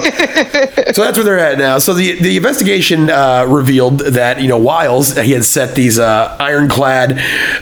[0.92, 1.78] so that's where they're at now.
[1.78, 6.36] So the the investigation uh, revealed that you know Wiles he had set these uh,
[6.38, 7.20] ironclad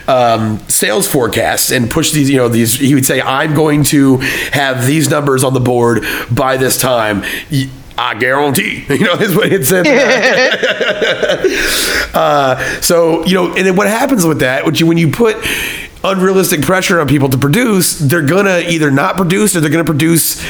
[0.08, 4.18] um, sales forecasts and pushed these you know these he would say I'm going to
[4.52, 7.22] have these numbers on the board by this time.
[7.50, 9.86] Y- I guarantee, you know, is what it said.
[12.14, 14.66] uh, so you know, and then what happens with that?
[14.66, 15.36] Which you, when you put
[16.04, 20.40] unrealistic pressure on people to produce, they're gonna either not produce or they're gonna produce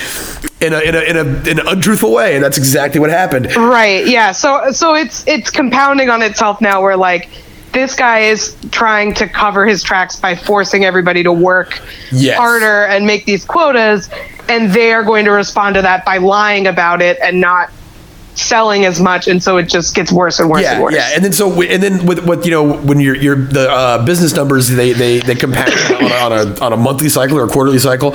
[0.61, 3.55] in a in a in, a, in an untruthful way, and that's exactly what happened.
[3.57, 4.07] Right.
[4.07, 4.33] Yeah.
[4.33, 6.83] So so it's it's compounding on itself now.
[6.83, 7.29] Where like
[7.73, 11.81] this guy is trying to cover his tracks by forcing everybody to work
[12.13, 12.39] Yes.
[12.39, 14.09] harder and make these quotas,
[14.49, 17.71] and they are going to respond to that by lying about it and not
[18.37, 20.95] selling as much, and so it just gets worse and worse and Yeah, worse.
[20.95, 24.05] yeah, and then so and then with what you know when your your the uh,
[24.05, 27.45] business numbers they they they compound on a, on a on a monthly cycle or
[27.45, 28.15] a quarterly cycle,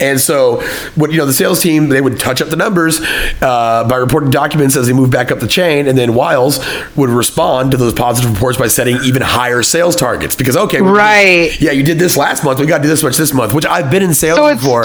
[0.00, 0.60] and so
[0.94, 3.00] what you know the sales team they would touch up the numbers
[3.40, 6.58] uh, by reporting documents as they move back up the chain, and then Wiles
[6.96, 10.90] would respond to those positive reports by setting even higher sales targets because okay, we-
[10.90, 11.58] Right.
[11.60, 13.64] yeah, you did this last month, we got to do this much this month, which
[13.66, 14.84] I've been in sales So before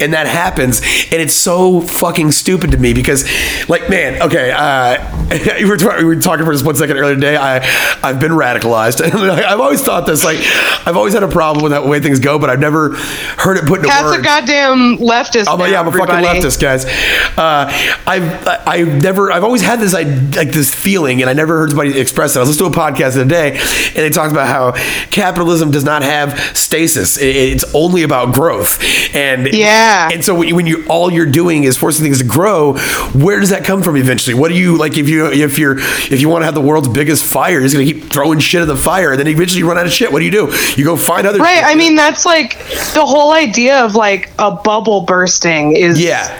[0.00, 0.80] and that happens
[1.12, 3.24] and it's so fucking stupid to me because
[3.68, 4.96] like man okay uh
[5.58, 7.56] we were, talk- we were talking for just one second earlier today i
[8.02, 9.00] i've been radicalized
[9.44, 10.38] i've always thought this like
[10.86, 12.96] i've always had a problem with the way things go but i've never
[13.36, 15.46] heard it put into Cat's words a goddamn leftist.
[15.48, 16.84] I'm, now, yeah, I'm a fucking leftist, guys.
[17.36, 17.70] Uh,
[18.06, 21.70] I've I've never I've always had this I, like this feeling, and I never heard
[21.70, 22.38] somebody express it.
[22.38, 24.72] I was listening to a podcast the other day, and they talked about how
[25.10, 28.78] capitalism does not have stasis; It- it's only about growth.
[29.14, 29.89] And Yeah.
[30.12, 32.74] And so when you, when you all you're doing is forcing things to grow,
[33.12, 34.34] where does that come from eventually?
[34.34, 36.88] What do you like if you if you're if you want to have the world's
[36.88, 39.68] biggest fire, you're just gonna keep throwing shit at the fire, and then eventually you
[39.68, 40.12] run out of shit.
[40.12, 40.52] What do you do?
[40.76, 41.56] You go find other Right.
[41.56, 41.64] shit.
[41.64, 42.58] I mean, that's like
[42.94, 46.36] the whole idea of like a bubble bursting is Yeah.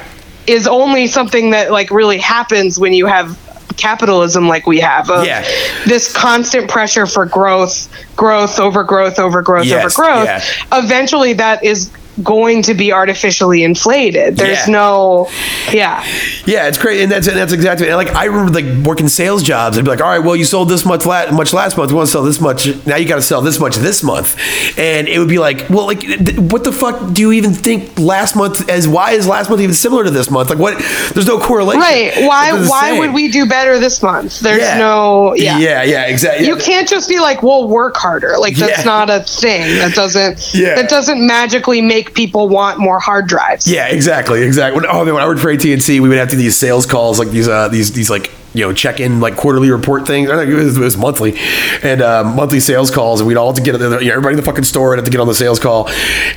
[0.46, 3.38] is only something that like really happens when you have
[3.76, 5.08] capitalism like we have.
[5.10, 5.42] Of Yeah.
[5.86, 10.24] This constant pressure for growth, growth over growth over growth Yes, over growth.
[10.26, 10.42] yeah.
[10.72, 11.90] Eventually, that is
[12.22, 14.36] going to be artificially inflated.
[14.36, 14.72] There's Yeah.
[14.72, 15.28] no,
[15.72, 16.04] yeah.
[16.46, 17.88] Yeah, it's crazy, and that's and that's exactly.
[17.88, 19.78] And like I remember like working sales jobs.
[19.78, 21.90] I'd be like, all right, well, you sold this much last much last month.
[21.90, 22.96] You want to sell this much now?
[22.96, 24.36] You got to sell this much this month,
[24.78, 27.98] and it would be like, well, like th- what the fuck do you even think
[27.98, 30.48] last month as why is last month even similar to this month?
[30.50, 30.78] Like what?
[31.14, 31.80] There's no correlation.
[31.80, 32.12] Right.
[32.26, 32.52] Why?
[32.68, 32.98] Why same.
[33.00, 34.40] would we do better this month?
[34.40, 34.78] There's Yeah.
[34.78, 35.34] no.
[35.34, 35.58] Yeah.
[35.58, 36.46] yeah, yeah, exactly.
[36.46, 38.84] You can't just be like, "Well, work harder." Like that's Yeah.
[38.84, 39.78] not a thing.
[39.78, 40.54] That doesn't.
[40.54, 40.74] Yeah.
[40.74, 43.70] That doesn't magically make people want more hard drives.
[43.70, 44.80] Yeah, exactly, exactly.
[44.80, 46.42] When, oh man, when I worked for AT and T, we would have to do
[46.42, 49.70] these sales calls, like these, uh, these, these like you know check in like quarterly
[49.70, 50.28] report things.
[50.30, 51.36] I think it was, it was monthly,
[51.82, 54.36] and uh, monthly sales calls, and we'd all have to get you know, everybody in
[54.36, 55.88] the fucking store would have to get on the sales call,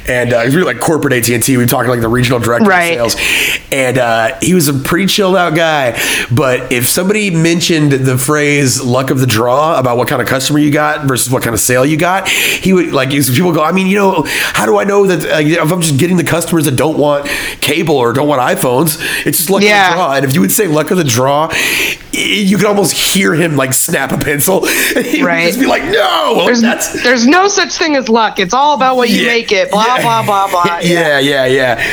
[0.08, 1.58] and uh, we were like corporate AT and T.
[1.58, 3.00] We were talking like the regional director Right.
[3.00, 6.00] of sales, and uh, he was a pretty chilled out guy.
[6.32, 10.60] But if somebody mentioned the phrase "luck of the draw" about what kind of customer
[10.60, 13.64] you got versus what kind of sale you got, he would like people go.
[13.64, 16.24] I mean, you know, how do I know that uh, if I'm just getting the
[16.24, 17.26] customers that don't want
[17.62, 18.98] cable or don't want iPhones?
[19.26, 19.88] It's just luck Yeah.
[19.88, 20.14] of the draw.
[20.14, 21.50] And if you would say luck of the draw,
[22.14, 25.48] you could almost hear him like snap a pencil, he Right.
[25.48, 28.40] just be like, "No, There's that's." there's no such thing as luck.
[28.40, 29.28] It's all about what you Yeah.
[29.28, 29.72] make it.
[29.72, 30.02] Blah Yeah.
[30.02, 30.80] blah blah blah.
[30.84, 31.84] yeah, yeah, yeah.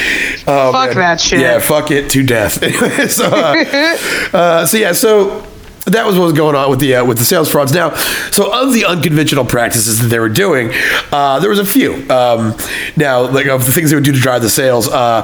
[0.47, 1.41] Oh, Fuck that shit.
[1.41, 2.55] Yeah, fuck it to death.
[3.11, 5.43] so, uh, uh, so yeah, so
[5.87, 7.73] that was what was going on with the uh, with the sales frauds.
[7.73, 7.95] Now,
[8.31, 10.71] so of the unconventional practices that they were doing,
[11.11, 12.09] uh, there was a few.
[12.11, 12.57] Um,
[12.97, 15.23] now, like of the things they would do to drive the sales uh,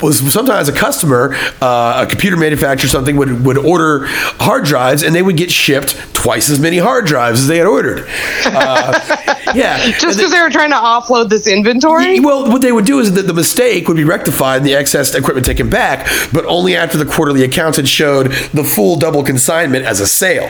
[0.00, 5.14] was sometimes a customer, uh, a computer manufacturer, something would would order hard drives, and
[5.14, 8.06] they would get shipped twice as many hard drives as they had ordered.
[8.44, 8.98] Uh,
[9.54, 12.20] yeah, Just because they were trying to offload this inventory.
[12.20, 15.14] well, what they would do is that the mistake would be rectified and the excess
[15.14, 19.84] equipment taken back, but only after the quarterly accounts had showed the full double consignment
[19.88, 20.48] as a sale.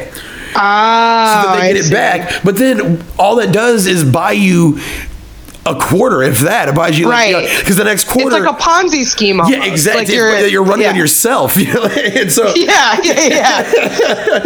[0.54, 4.78] Ah, So that they get it back, but then all that does is buy you
[5.76, 6.68] a quarter, if that.
[6.68, 7.58] It buys you like Right.
[7.60, 8.36] because the next quarter.
[8.36, 9.40] It's like a Ponzi scheme.
[9.40, 9.56] Almost.
[9.58, 10.00] yeah, exactly.
[10.00, 10.90] Like It's- you're, running yeah.
[10.90, 11.84] on yourself, you know.
[11.84, 13.26] and so Yeah, yeah,
[13.72, 14.42] yeah.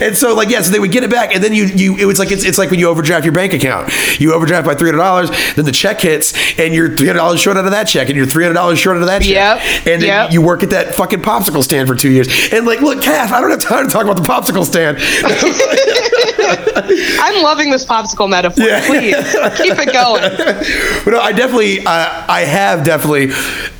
[0.06, 2.04] and so like yeah, so they would get it back, and then you you it
[2.04, 3.92] was like it's, it's like when you overdraft your bank account.
[4.20, 7.40] You overdraft by three hundred dollars, then the check hits, and you're three hundred dollars
[7.40, 9.30] short out of that check, and you're three hundred dollars short out of that check.
[9.30, 10.32] Yep, And then yep.
[10.32, 12.28] you work at that fucking popsicle stand for two years.
[12.52, 14.98] And like, look, Kath, I don't have time to talk about the popsicle stand.
[17.20, 18.64] I'm loving this popsicle metaphor.
[18.64, 18.86] Yeah.
[18.86, 19.14] Please
[19.60, 20.22] keep it going.
[21.04, 23.32] but no, I definitely, uh, I have definitely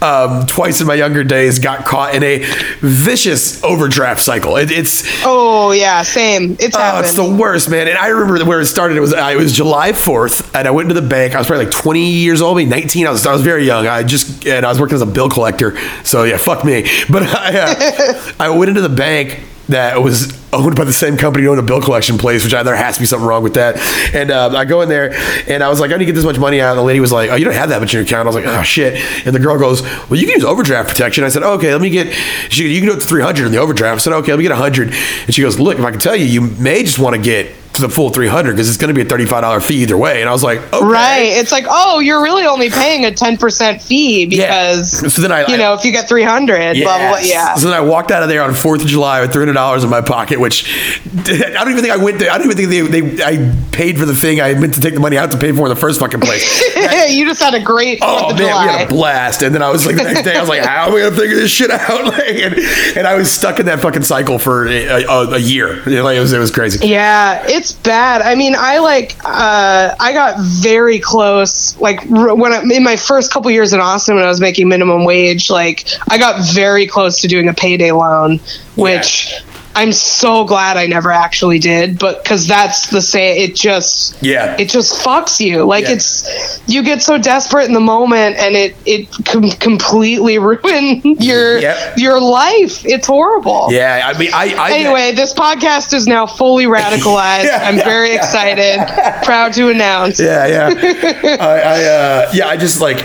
[0.03, 2.39] um, twice in my younger days got caught in a
[2.81, 4.57] vicious overdraft cycle.
[4.57, 6.57] It, it's Oh yeah, same.
[6.61, 7.07] It's Oh, happened.
[7.07, 7.89] it's the worst, man.
[7.89, 8.97] And I remember where it started.
[8.97, 11.35] It was uh, it was July fourth, and I went to the bank.
[11.35, 13.07] I was probably like twenty years old, maybe nineteen.
[13.07, 13.87] I was I was very young.
[13.87, 15.77] I just and I was working as a bill collector.
[16.05, 16.87] So yeah, fuck me.
[17.11, 21.47] But I uh, I went into the bank that was owned by the same company
[21.47, 23.77] owned a bill collection place, which I, there has to be something wrong with that.
[24.15, 25.13] And um, I go in there,
[25.49, 26.71] and I was like, I need to get this much money out.
[26.71, 28.27] And the lady was like, Oh, you don't have that much in your account.
[28.27, 28.95] I was like, Oh shit.
[29.27, 31.25] And the girl goes, Well, you can use overdraft protection.
[31.25, 32.13] I said, Okay, let me get.
[32.51, 34.01] She You can do it to three hundred in the overdraft.
[34.01, 34.89] I said, Okay, let me get hundred.
[34.89, 37.55] And she goes, Look, if I can tell you, you may just want to get
[37.75, 40.21] to the full 300 because it's going to be a $35 fee either way.
[40.21, 40.85] And I was like, okay.
[40.87, 41.23] Right.
[41.33, 44.47] It's like, oh, you're really only paying a 10% fee Yeah.
[44.47, 47.19] because, So then I- you know, if you get 300, blah, blah, blah.
[47.19, 47.55] Yeah.
[47.55, 50.01] So then I walked out of there on 4th of July with $300 in my
[50.01, 50.65] pocket, which
[51.29, 52.31] I don't even think I went there.
[52.31, 54.95] I don't even think they, they I paid for the thing I meant to take
[54.95, 56.45] the money out to pay for in the first fucking place.
[57.11, 58.67] you just had a great 4th Oh of man, we July.
[58.69, 59.43] had a blast!
[59.43, 61.17] And then I was like, the next day, I was like, "How am I gonna
[61.17, 62.55] figure this shit out?" Like, and,
[62.99, 65.77] and I was stuck in that fucking cycle for a, a, a year.
[65.87, 66.87] Like, it was it was crazy.
[66.87, 68.23] Yeah, it's bad.
[68.23, 71.79] I mean, I like uh, I got very close.
[71.79, 75.05] Like when I, in my first couple years in Austin, when I was making minimum
[75.05, 78.41] wage, like I got very close to doing a payday loan,
[78.77, 79.35] which
[79.77, 81.99] I'm so glad I never actually did.
[81.99, 84.57] But because that's the say, it just Yeah.
[84.59, 85.65] it just fucks you.
[85.65, 85.93] Like Yeah.
[85.95, 91.59] it's you get so desperate in the moment, and it it com- completely ruin your
[91.59, 91.99] Yep.
[91.99, 92.85] your life.
[92.87, 97.45] It's horrible Yeah, I mean, I, I anyway, this podcast is now fully radicalized.
[97.55, 98.79] Yeah, I'm yeah, very excited,
[99.25, 100.19] proud to announce.
[100.21, 100.69] Yeah, yeah.
[101.41, 103.05] I, I uh, yeah, I just like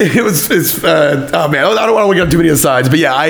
[0.00, 0.50] it was.
[0.50, 3.14] It's uh, oh man, I don't want to get on too many sides, but yeah,
[3.14, 3.26] I.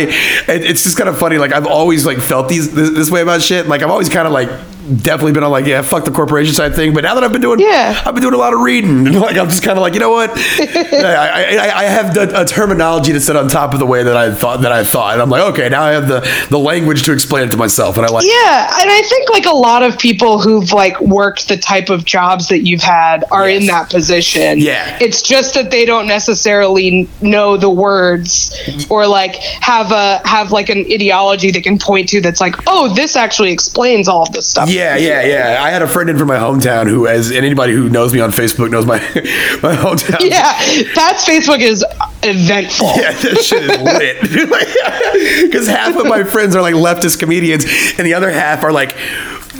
[0.49, 1.39] It, it's just kind of funny.
[1.39, 3.67] Like I've always like felt these this, this way about shit.
[3.67, 4.49] Like I'm always kind of like
[4.97, 6.95] definitely been on like yeah, fuck the corporation side thing.
[6.95, 8.01] But now that I've been doing, Yeah.
[8.05, 9.07] I've been doing a lot of reading.
[9.07, 12.41] And like I'm just kind of like you know what, I, I, I have the,
[12.41, 15.15] a terminology to sit on top of the way that I thought that I thought,
[15.15, 16.21] and I'm like okay, now I have the
[16.51, 18.25] the language to explain it to myself, and I like.
[18.27, 22.05] Yeah, and I think like a lot of people who've like worked the type of
[22.05, 24.59] jobs that you've had are in that position.
[24.59, 24.99] Yeah.
[25.01, 28.55] It's just that they don't necessarily know the words
[28.91, 32.93] or like have a have like an ideology they can point to that's like, "Oh,
[32.95, 35.27] this actually explains all of this stuff." Yeah, yeah, yeah.
[35.55, 35.63] Yeah.
[35.63, 38.31] I had a friend in from my hometown who, as anybody who knows me on
[38.31, 38.99] Facebook knows my
[39.63, 40.21] my hometown.
[40.21, 40.53] Yeah,
[40.95, 41.85] Pat's Facebook is
[42.23, 42.89] eventful.
[42.97, 44.19] Yeah, that shit is lit.
[45.49, 47.65] Because half of my friends are like leftist comedians,
[47.99, 48.97] and the other half are like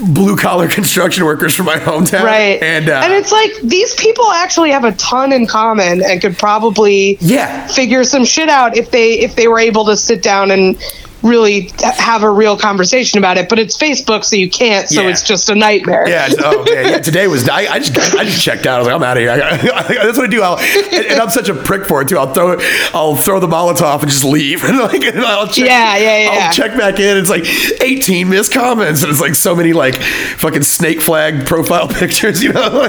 [0.01, 2.23] blue collar construction workers from my hometown.
[2.25, 2.63] Right.
[2.63, 6.39] And, uh, and it's like these people actually have a ton in common and could
[6.39, 7.67] probably Yeah.
[7.67, 10.77] figure some shit out if they if they were able to sit down and
[11.23, 15.09] really have a real conversation about it but it's facebook so you can't so Yeah.
[15.09, 16.29] it's just a nightmare Yeah.
[16.39, 16.85] Oh man.
[16.93, 16.99] Yeah.
[17.01, 17.49] Today was.
[17.49, 18.15] I, I just.
[18.15, 18.77] I just checked out.
[18.77, 19.31] I was like, I'm out of here.
[19.31, 20.43] I, I, that's what I do.
[20.43, 22.19] I'll, and, and I'm such a prick for it too.
[22.19, 22.57] I'll throw.
[22.95, 24.63] I'll throw the Molotov and just leave.
[24.69, 25.67] And like, and I'll check.
[25.67, 26.47] Yeah, yeah, yeah.
[26.47, 27.17] I'll check back in.
[27.17, 27.45] It's like
[27.83, 32.43] 18 missed comments, and it's like so many like fucking snake flag profile pictures.
[32.43, 32.89] You know.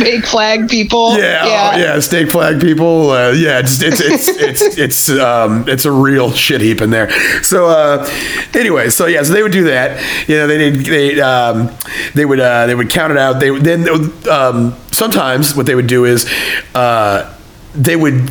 [0.00, 1.72] Fake flag people yeah.
[1.74, 2.00] Oh, yeah.
[2.00, 3.10] Snake flag people.
[3.10, 3.62] Uh, yeah.
[3.62, 7.10] Just it's it's it's it's um it's a real shit heap in there.
[7.42, 8.08] So uh,
[8.54, 10.28] anyway, so yeah, so they would do that.
[10.28, 11.70] You know, they did they um
[12.14, 13.40] they would uh they would count it out.
[13.40, 13.88] They would then
[14.28, 16.30] um sometimes what they would do is
[16.74, 17.34] uh
[17.74, 18.30] they would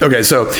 [0.00, 0.52] okay so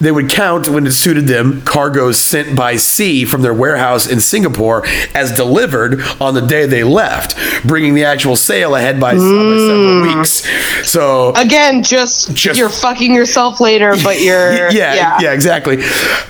[0.00, 4.20] they would count when it suited them cargoes sent by sea from their warehouse in
[4.20, 4.84] Singapore
[5.14, 7.36] as delivered on the day they left,
[7.66, 10.88] bringing the actual sale ahead by, by several weeks.
[10.88, 15.78] So again just, Just- you're fucking yourself later but you're yeah, yeah, exactly.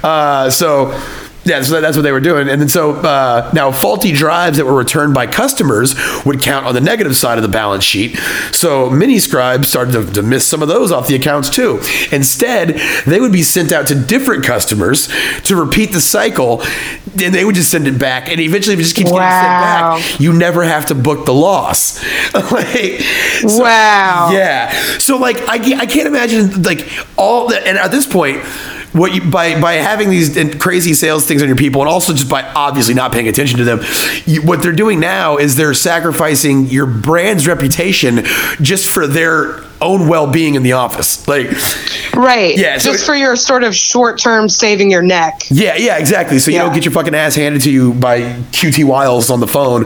[0.02, 0.92] Uh, so.
[1.46, 2.48] Yeah, so that's what they were doing.
[2.48, 6.74] And then so uh, now faulty drives that were returned by customers would count on
[6.74, 8.16] the negative side of the balance sheet.
[8.52, 11.80] So Miniscribe started to, to miss some of those off the accounts too.
[12.12, 15.08] Instead, they would be sent out to different customers
[15.42, 16.62] to repeat the cycle.
[17.22, 18.28] And they would just send it back.
[18.28, 19.18] And eventually, if it just keeps Wow.
[19.18, 22.02] getting sent back, you never have to book the loss.
[22.34, 23.00] like,
[23.40, 24.30] so- Wow.
[24.32, 24.70] yeah.
[24.98, 28.42] So like I, I can't imagine like all the and at this point
[28.94, 32.28] what you by by having these crazy sales things on your people, and also just
[32.30, 33.80] by obviously not paying attention to them,
[34.24, 38.24] you, what they're doing now is they're sacrificing your brand's reputation
[38.62, 41.26] just for their own well-being in the office.
[41.28, 41.50] Like
[42.14, 42.56] right.
[42.56, 45.42] Yeah, so just for your sort of short-term saving your neck.
[45.50, 46.38] Yeah yeah exactly.
[46.38, 46.62] So you Yeah.
[46.64, 48.20] don't get your fucking ass handed to you by
[48.52, 49.84] QT Wiles on the phone.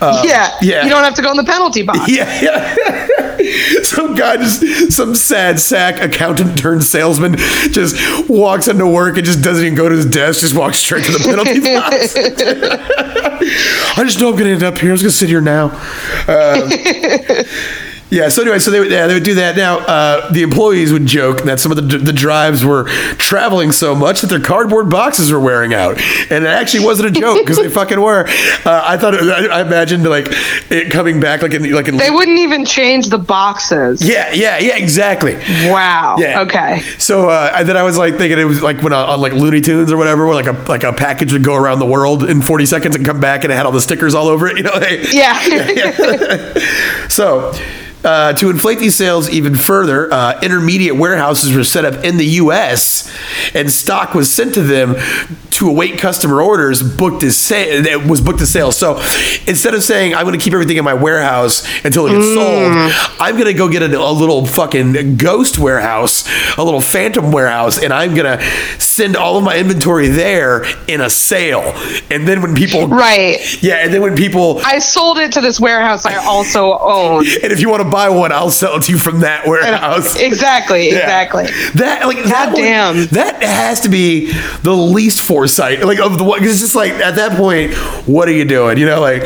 [0.00, 0.50] Uh, yeah.
[0.62, 0.82] yeah.
[0.84, 2.10] You don't have to go in the penalty box.
[2.10, 3.06] Yeah, yeah.
[3.82, 7.36] some guy just some sad sack accountant turned salesman
[7.70, 7.96] just
[8.28, 11.12] walks into work and just doesn't even go to his desk, just walks straight to
[11.12, 12.14] the penalty box.
[13.98, 14.90] I just know I'm gonna end up here.
[14.90, 15.66] I was gonna sit here now.
[16.28, 16.70] Um,
[18.10, 18.28] yeah.
[18.28, 19.56] So anyway, so they would yeah they would do that.
[19.56, 22.84] Now uh, the employees would joke that some of the the drives were
[23.18, 25.98] traveling so much that their cardboard boxes were wearing out,
[26.30, 28.26] and it actually wasn't a joke because they fucking were.
[28.64, 30.26] Uh, I thought it, I, I imagined like
[30.70, 34.58] it coming back like in like in they wouldn't even change the boxes yeah yeah
[34.58, 35.34] yeah exactly.
[35.70, 36.42] wow Yeah.
[36.42, 39.32] okay So uh, then I was like thinking it was like when uh, on like
[39.32, 42.22] Looney Tunes or whatever, where like a like a package would go around the world
[42.24, 44.56] in 40 seconds and come back and it had all the stickers all over it.
[44.58, 44.72] You know.
[44.74, 47.52] like- yeah so.
[48.06, 52.24] Uh, to inflate these sales even further, uh, intermediate warehouses were set up in the
[52.42, 53.12] U.S.
[53.52, 54.94] and stock was sent to them
[55.50, 56.82] to await customer orders.
[56.96, 58.76] Booked as sa- that was booked as sales.
[58.78, 58.98] So
[59.48, 62.72] instead of saying I'm going to keep everything in my warehouse until it gets sold,
[63.20, 67.76] I'm going to go get a, a little fucking ghost warehouse, a little phantom warehouse,
[67.82, 68.44] and I'm going to
[68.78, 71.72] send all of my inventory there in a sale.
[72.10, 75.58] And then when people right yeah, and then when people i sold it to this
[75.58, 78.92] warehouse i also own and if you want to buy one, I'll sell it to
[78.92, 80.16] you from that warehouse.
[80.30, 80.96] exactly Yeah.
[80.98, 81.44] exactly
[81.80, 83.06] That like that one- damn.
[83.06, 84.30] that has to be
[84.62, 87.72] the least foresight like of the one because it's just like at that point,
[88.06, 88.76] what are you doing?
[88.78, 89.22] You know, like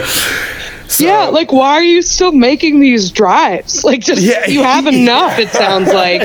[0.89, 3.85] so, yeah, like why are you still making these drives?
[3.91, 4.47] Like just Yeah.
[4.47, 5.39] you have enough.
[5.39, 6.21] It sounds like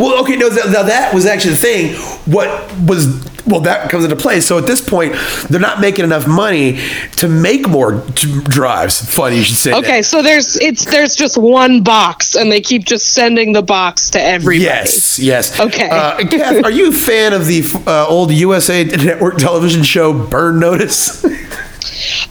[0.00, 1.94] well, okay, no, th- now that was actually the thing.
[2.32, 2.48] What
[2.88, 3.06] was
[3.52, 4.40] well, that comes into play.
[4.40, 5.14] So at this point,
[5.48, 6.80] they're not making enough money
[7.18, 9.00] to make more d- drives.
[9.14, 9.70] Funny you should say.
[9.70, 9.84] that.
[9.84, 10.02] okay.
[10.02, 14.20] So there's it's there's just one box, and they keep just sending the box to
[14.22, 14.64] everybody.
[14.64, 15.60] Yes, yes.
[15.60, 15.88] Okay.
[15.88, 20.58] Uh, Kath, are you a fan of the uh, old USA Network television show Burn
[20.58, 21.24] Notice?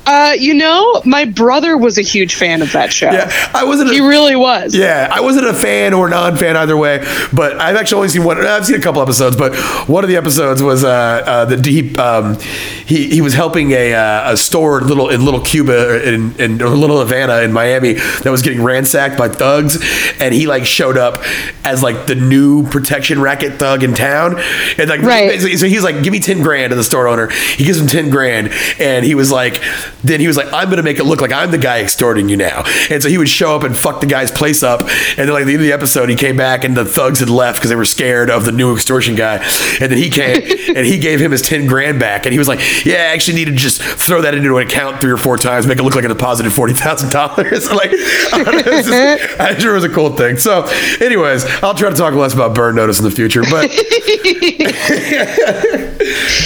[0.05, 3.09] Uh, you know, my brother was a huge fan of that show.
[3.11, 3.89] yeah, I wasn't.
[3.91, 4.75] A, He really was.
[4.75, 6.99] Yeah, I wasn't a fan or non-fan either way,
[7.33, 8.39] but I've actually only seen one.
[8.45, 9.55] I've seen a couple episodes, but
[9.87, 11.97] one of the episodes was uh, uh, the deep.
[11.99, 12.37] Um,
[12.85, 16.69] he he was helping a, uh, a store little in Little Cuba in, in or
[16.69, 19.77] Little Havana in Miami that was getting ransacked by thugs,
[20.19, 21.21] and he like showed up
[21.63, 24.39] as like the new protection racket thug in town,
[24.77, 25.39] and like Right.
[25.39, 27.27] so he's like, "Give me ten grand," to the store owner.
[27.29, 28.49] He gives him ten grand,
[28.79, 29.60] and he was like,
[30.03, 32.37] then he was like, "I'm gonna make it look like I'm the guy extorting you
[32.37, 34.89] now." And so he would show up and fuck the guy's place up, and
[35.27, 37.29] then like at the end of the episode, he came back and the thugs had
[37.29, 39.37] left because they were scared of the new extortion guy,
[39.79, 40.37] and then he came
[40.75, 43.35] and he gave him his ten grand back, and he was like, "Yeah, I actually
[43.35, 45.95] need to just throw that into an account three or four times, make it look
[45.95, 49.75] like I deposited forty thousand dollars." Like, I don't know, it's just- I sure it
[49.75, 50.37] was a cool thing.
[50.37, 50.63] So,
[50.99, 53.71] anyways, I'll try to talk less about burn notice in the future, but.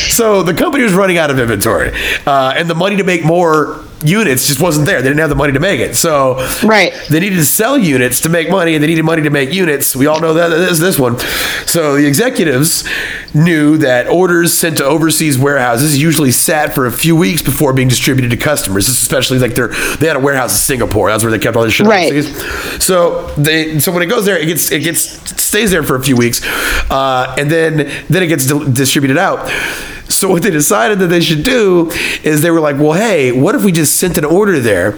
[0.09, 1.91] So the company was running out of inventory,
[2.25, 5.01] uh, and the money to make more units just wasn't there.
[5.01, 5.95] They didn't have the money to make it.
[5.95, 6.93] So Right.
[7.09, 9.95] they needed to sell units to make money, and they needed money to make units.
[9.95, 11.17] We all know that this this one.
[11.65, 12.83] So the executives
[13.33, 17.87] knew that orders sent to overseas warehouses usually sat for a few weeks before being
[17.87, 18.87] distributed to customers.
[18.89, 21.09] Especially like they're they had a warehouse in Singapore.
[21.09, 22.11] That's where they kept all their shit Right.
[22.11, 22.83] overseas.
[22.83, 26.03] So they so when it goes there, it gets it gets stays there for a
[26.03, 26.41] few weeks,
[26.91, 29.49] uh, and then then it gets di- distributed out.
[30.15, 31.89] So what they decided that they should do
[32.23, 34.93] is they were like, well, hey, what if we just sent an order there,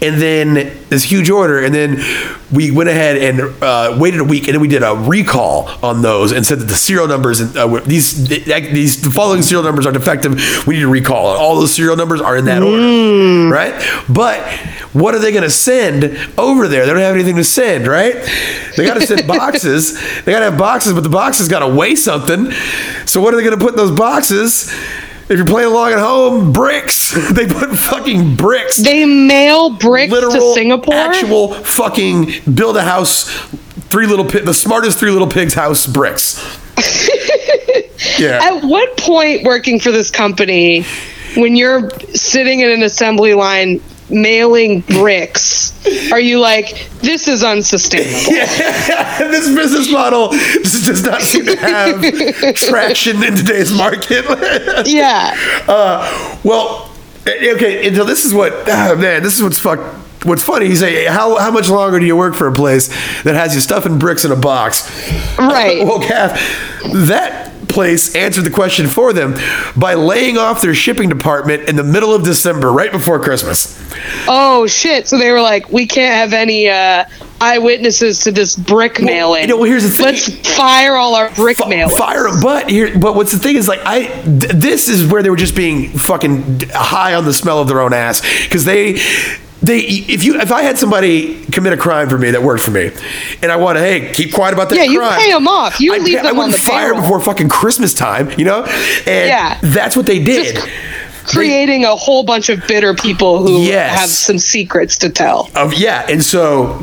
[0.00, 0.54] and then
[0.88, 2.00] this huge order, and then
[2.50, 6.00] we went ahead and uh, waited a week, and then we did a recall on
[6.02, 9.84] those and said that the serial numbers and uh, these these the following serial numbers
[9.84, 10.34] are defective.
[10.66, 13.74] We need to recall, all those serial numbers are in that order, right?
[14.08, 14.40] But
[14.92, 16.04] what are they going to send
[16.38, 16.84] over there?
[16.86, 18.14] They don't have anything to send, right?
[18.76, 19.98] They got to send boxes.
[20.22, 22.52] They got to have boxes, but the boxes got to weigh something.
[23.06, 24.51] So what are they going to put in those boxes?
[25.28, 27.12] If you're playing along at home, bricks.
[27.32, 28.76] They put fucking bricks.
[28.76, 30.94] They mail bricks literal, to Singapore.
[30.94, 33.30] actual fucking build a house.
[33.88, 36.36] Three little pig, the smartest three little pigs house bricks.
[38.18, 38.40] yeah.
[38.42, 40.84] At what point working for this company,
[41.36, 43.80] when you're sitting in an assembly line
[44.12, 45.72] mailing bricks,
[46.12, 48.12] are you like, this is unsustainable?
[48.32, 54.24] Yeah, this business model does not seem to have traction in today's market.
[54.86, 55.34] Yeah.
[55.68, 56.90] uh, well,
[57.26, 57.86] okay.
[57.86, 59.82] And so this is what, ah, man, this is what's fucked.
[60.24, 60.66] What's funny?
[60.66, 62.88] You say, how how much longer do you work for a place
[63.24, 64.88] that has you stuffing bricks in a box?
[65.36, 65.78] Right.
[65.84, 66.38] well, Kath,
[67.06, 69.34] that place answered the question for them
[69.76, 73.78] by laying off their shipping department in the middle of December, right before Christmas.
[74.28, 75.08] Oh shit!
[75.08, 77.04] So they were like, we can't have any uh,
[77.40, 79.42] eyewitnesses to this brick mailing.
[79.42, 80.06] you know, well, here's the thing.
[80.06, 81.96] Let's fire all our brick mailers.
[81.98, 82.40] Fire 'em.
[82.40, 84.06] But here, but what's the thing is like I.
[84.22, 87.80] Th- this is where they were just being fucking high on the smell of their
[87.80, 88.98] own ass because they.
[89.62, 92.72] They, if you, if I had somebody commit a crime for me that worked for
[92.72, 92.90] me,
[93.42, 95.20] and I want to, hey, keep quiet about that Yeah, you crime.
[95.20, 95.80] pay 'em off.
[95.80, 97.00] You I'd leave pay- I them on wouldn't the fire payroll.
[97.02, 98.64] before fucking Christmas time, you know.
[98.64, 99.58] And Yeah.
[99.62, 100.56] that's what they did.
[100.56, 100.68] Just
[101.24, 103.96] Creating a whole bunch of bitter people who Yes.
[104.00, 105.48] have some secrets to tell.
[105.54, 106.82] Of yeah, and so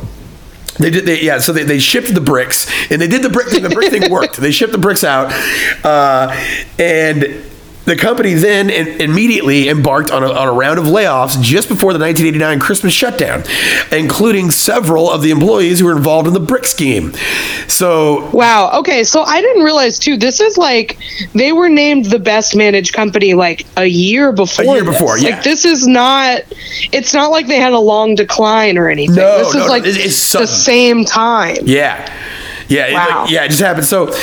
[0.77, 1.05] they did.
[1.05, 3.63] They, yeah, so they, they shipped the bricks, and they did the brick thing.
[3.63, 4.37] The brick thing worked.
[4.37, 5.33] They shipped the bricks out,
[5.83, 6.33] uh,
[6.79, 7.43] and
[7.89, 11.99] the company then immediately embarked on a, on a round of layoffs just before the
[11.99, 13.43] 1989 Christmas shutdown,
[13.91, 17.13] including several of the employees who were involved in the brick scheme.
[17.67, 18.79] So Wow.
[18.79, 19.03] Okay.
[19.03, 20.17] So I didn't realize too.
[20.17, 20.97] This is like
[21.33, 24.65] they were named the best managed company like a year before.
[24.65, 24.93] A year this.
[24.97, 25.29] before, yeah.
[25.31, 26.41] Like this is not.
[26.91, 29.15] It's not like they had a long decline or anything.
[29.15, 31.57] No, this no, is no, like it- it's the same time.
[31.63, 32.07] Yeah.
[32.67, 32.93] Yeah.
[32.93, 33.25] Wow.
[33.29, 33.45] yeah.
[33.45, 33.87] It just happened.
[33.87, 34.13] So.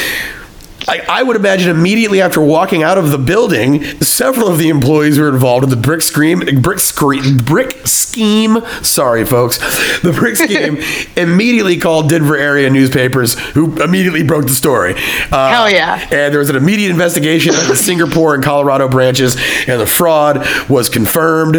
[0.88, 5.18] I, I would imagine immediately after walking out of the building, several of the employees
[5.18, 8.58] were involved in the brick scheme, brick screen, brick scheme.
[8.82, 9.58] Sorry, folks,
[10.00, 10.78] the brick scheme
[11.16, 14.94] immediately called Denver area newspapers, who immediately broke the story.
[15.32, 16.00] Uh, Hell yeah.
[16.10, 20.46] And there was an immediate investigation of the Singapore and Colorado branches, and the fraud
[20.68, 21.56] was confirmed.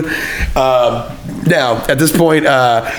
[0.56, 1.12] Um,
[1.46, 2.90] now, at this point, uh,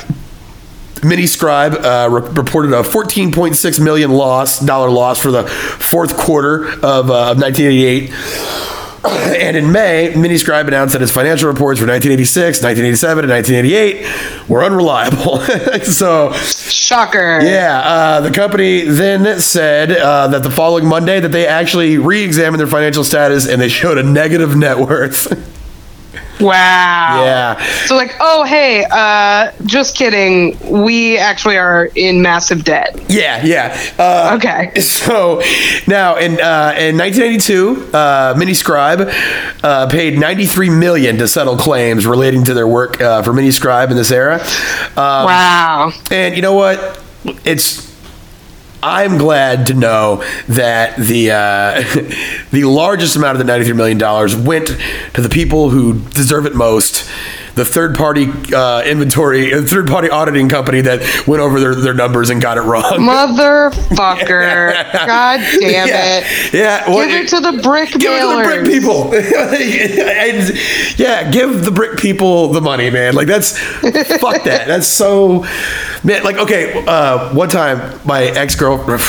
[1.01, 7.11] Miniscribe uh, re- reported a 14.6 million loss dollar loss for the fourth quarter of,
[7.11, 8.13] uh, of 1988.
[9.09, 14.65] And in May, Miniscribe announced that its financial reports for 1986, 1987, and 1988 were
[14.65, 15.39] unreliable.
[15.85, 17.41] so, Shocker.
[17.41, 22.59] yeah, uh, the company then said uh, that the following Monday that they actually re-examined
[22.59, 25.33] their financial status and they showed a negative net worth.
[26.41, 27.23] Wow.
[27.25, 27.63] yeah.
[27.87, 30.57] So like, oh hey, uh, just kidding.
[30.85, 32.99] We actually are in massive debt.
[33.09, 33.79] Yeah, yeah.
[33.99, 34.73] Uh, Okay.
[34.99, 35.41] So
[35.87, 39.11] now in uh, in 1992, uh, Miniscribe
[39.63, 43.97] uh, paid 93 million to settle claims relating to their work uh, for Miniscribe in
[43.97, 44.41] this era.
[44.97, 45.93] Um, Wow.
[46.11, 47.03] And you know what?
[47.45, 47.88] It's
[48.83, 51.83] I'm glad to know that the uh,
[52.53, 54.69] the largest amount of the 93 million dollars went
[55.15, 57.09] to the people who deserve it most.
[57.59, 61.93] The third party uh, inventory, uh, third party auditing company that went over their, their
[61.93, 62.85] numbers and got it wrong.
[62.85, 64.93] Motherfucker.
[64.93, 66.55] God damn yeah, it.
[66.55, 66.89] yeah.
[66.89, 69.13] well, Give it to the brick Give it to the brick people.
[70.19, 70.59] And,
[70.99, 73.15] yeah, give the brick people the money, man.
[73.15, 74.69] Like that's fuck that.
[74.69, 75.45] That's so
[76.05, 76.23] man.
[76.23, 79.03] Like okay, uh, one time my ex girlfriend.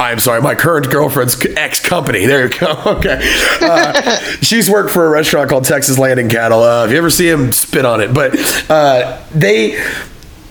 [0.00, 2.26] I'm sorry, my current girlfriend's ex company.
[2.26, 2.74] There you go.
[2.94, 3.18] Okay,
[3.60, 6.62] uh, she's worked for a restaurant called Texas Land and Cattle.
[6.62, 8.12] Uh, if you ever see him, spit on it.
[8.14, 8.34] But
[8.70, 9.82] uh, they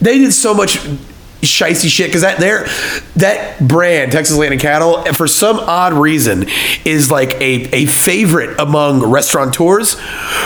[0.02, 0.78] they did so much
[1.44, 2.66] shicey shit because that there
[3.16, 6.46] that brand Texas Land and Cattle for some odd reason
[6.86, 9.96] is like a, a favorite among restaurateurs.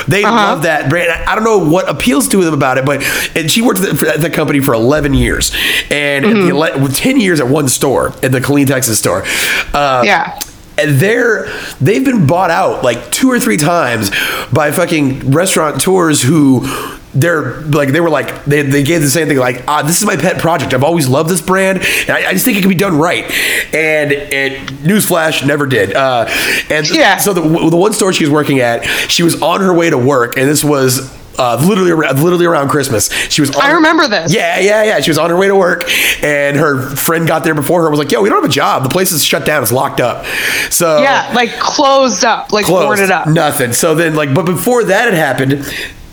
[0.08, 1.10] They love that brand.
[1.28, 3.04] I don't know what appeals to them about it, but
[3.36, 5.52] and she worked at the, company for 11 years
[5.90, 9.24] and ele- with 10 years at one store at the Killeen, Texas store.
[9.74, 10.40] Uh, Yeah.
[10.78, 11.48] and they're
[11.82, 14.12] they've been bought out like two or three times
[14.54, 16.62] by fucking restaurateurs who
[17.20, 20.06] they're like they were like they, they gave the same thing like ah this is
[20.06, 22.70] my pet project I've always loved this brand and I, I just think it can
[22.70, 23.24] be done right
[23.74, 26.26] and it newsflash never did uh,
[26.70, 27.18] and Yeah.
[27.18, 29.98] so the, the one store she was working at she was on her way to
[29.98, 34.08] work and this was uh, literally around, literally around Christmas she was on I remember
[34.08, 34.34] this.
[34.34, 35.00] yeah, yeah, yeah.
[35.02, 35.84] She was on her way to work,
[36.24, 37.88] and her friend got there before her.
[37.88, 38.82] And was like, "Yo, we don't have a job.
[38.82, 39.62] The place is shut down.
[39.62, 40.26] It's locked up."
[40.72, 42.88] So Yeah, like closed up, like closed.
[42.88, 43.28] boarded up.
[43.28, 43.72] Nothing.
[43.74, 45.64] So then, like, but before that had happened,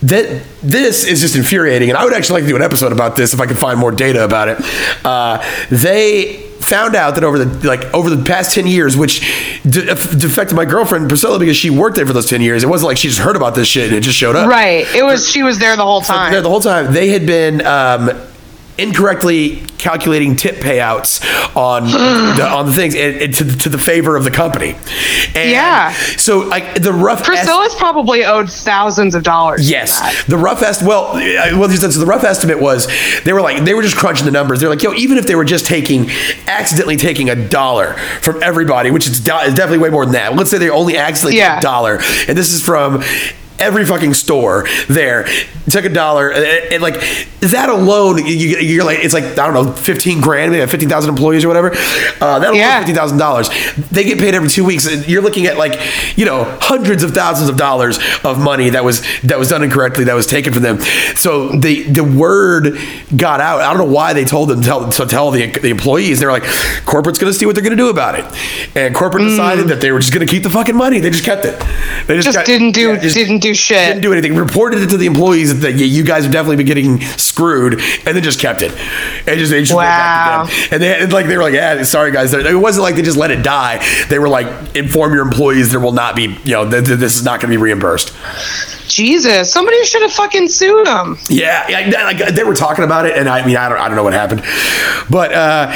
[0.05, 3.17] that this is just infuriating, and I would actually like to do an episode about
[3.17, 4.59] this if I can find more data about it.
[5.05, 9.21] Uh, they found out that over the like over the past 10 years which
[9.65, 12.89] de- defected my girlfriend priscilla because she worked there for those 10 years it wasn't
[12.89, 14.87] like she just heard about this shit and it just showed up Right.
[14.95, 16.33] It was she was there the whole time.
[16.33, 18.09] there the whole time they had been um,
[18.79, 21.23] incorrectly calculating tip payouts
[21.57, 21.85] on
[22.37, 24.77] the, on the things and, and to, to the favor of the company.
[25.35, 25.93] And Yeah.
[26.17, 29.69] So like the rough est- Priscilla's probably owed thousands of dollars.
[29.71, 32.89] Yes, the rough est well, well, so the rough estimate was
[33.25, 34.61] they were like they were just crunching the numbers.
[34.61, 36.11] They're like, yo, even if they were just taking
[36.47, 40.35] accidentally taking a dollar from everybody, which is, do- is definitely way more than that.
[40.35, 41.55] Let's say they only accidentally Yeah.
[41.55, 41.99] took a dollar,
[42.29, 43.03] and this is from
[43.59, 45.27] every fucking store there.
[45.71, 46.45] Took a dollar, and,
[46.75, 47.01] and, like
[47.41, 51.09] that alone, you, you're like it's like I don't know, fifteen grand, maybe fifteen thousand
[51.09, 51.71] employees or whatever.
[52.21, 52.81] Uh, that Yeah.
[52.81, 53.49] fifteen thousand dollars.
[53.91, 54.87] They get paid every two weeks.
[54.87, 55.81] and You're looking at like
[56.19, 60.05] you know hundreds of thousands of dollars of money that was that was done incorrectly,
[60.05, 60.81] that was taken from them.
[61.17, 62.77] So the the word
[63.17, 63.63] got out.
[63.63, 66.21] I don't know why they told them to tell to tell the, the employees.
[66.21, 66.45] They're like,
[66.85, 68.27] corporate's going to see what they're going to do about it,
[68.77, 70.99] and corporate decided that they were just going to keep the fucking money.
[71.01, 71.59] They just kept it.
[72.07, 72.23] They Mm.
[72.23, 73.77] Just got- didn't do yeah, just didn't do shit.
[73.87, 74.35] didn't do anything.
[74.37, 78.17] Reported it to the employees that yeah, you guys have definitely been getting screwed, and
[78.17, 78.73] then just kept it.
[79.27, 79.83] And just they just Wow.
[79.83, 80.69] back to them.
[80.73, 82.33] And they and like they were like, yeah, sorry guys.
[82.35, 83.85] It wasn't like they just let it die.
[84.09, 87.17] They were like, inform your employees there will not be, you know, th- th- this
[87.17, 88.13] is not going to be reimbursed.
[88.87, 91.19] Jesus, somebody should have fucking sued them.
[91.31, 93.97] Yeah, yeah, like they were talking about it, and I mean, I don't, I don't
[93.97, 94.43] know what happened,
[95.11, 95.73] but uh,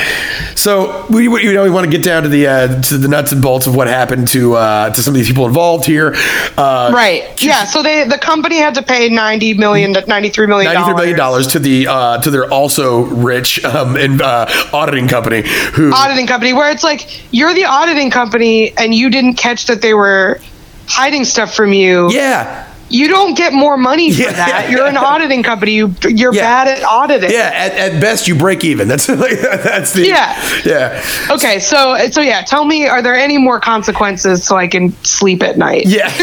[0.54, 3.08] so we, we, you know, we want to get down to the uh, to the
[3.08, 6.14] nuts and bolts of what happened to uh, to some of these people involved here.
[6.56, 7.42] Uh, Right.
[7.42, 7.57] Yeah.
[7.66, 11.16] So they the company had to pay ninety million to ninety three million Ninety-three million
[11.16, 15.42] dollars to the uh, to their also rich um, in, uh, auditing company
[15.72, 19.82] who auditing company where it's like you're the auditing company and you didn't catch that
[19.82, 20.40] they were
[20.86, 22.10] hiding stuff from you.
[22.10, 24.32] yeah You don't get more money for Yeah.
[24.32, 24.70] that.
[24.70, 25.72] You're an auditing company.
[25.72, 27.30] You you're bad at auditing.
[27.30, 30.34] yeah at, at best you break even that's like, that's the Yeah.
[30.64, 34.92] yeah Okay, so so yeah, tell me, are there any more consequences so I can
[35.04, 35.84] sleep at night?
[35.86, 36.08] yeah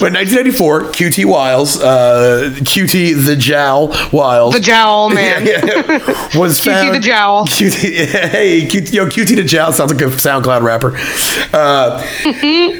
[0.00, 5.44] but 1984 QT Wiles uh, QT the Jowl Wiles The jowl man.
[6.34, 7.46] Was QT found the Jowl.
[7.46, 10.96] QT, hey, QT, yo, QT the Jowl sounds like a SoundCloud rapper.
[11.52, 12.00] Uh,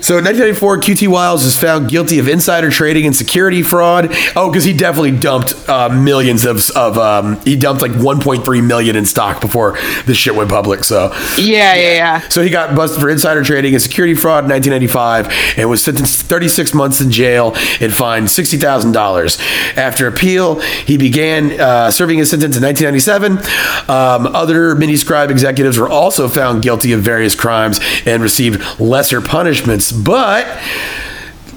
[0.03, 4.09] so in 1994, QT Wiles was found guilty of insider trading and security fraud.
[4.34, 8.96] Oh, because he definitely dumped uh, millions of, of um, he dumped like 1.3 million
[8.96, 9.72] in stock before
[10.07, 10.82] this shit went public.
[10.84, 12.28] So Yeah, yeah, yeah.
[12.30, 16.20] so he got busted for insider trading and security fraud in 1995 and was sentenced
[16.20, 19.76] to 36 months in jail and fined $60,000.
[19.76, 23.32] After appeal, he began uh, serving his sentence in 1997.
[23.90, 29.92] Um, other Miniscribe executives were also found guilty of various crimes and received lesser punishments,
[29.92, 30.46] but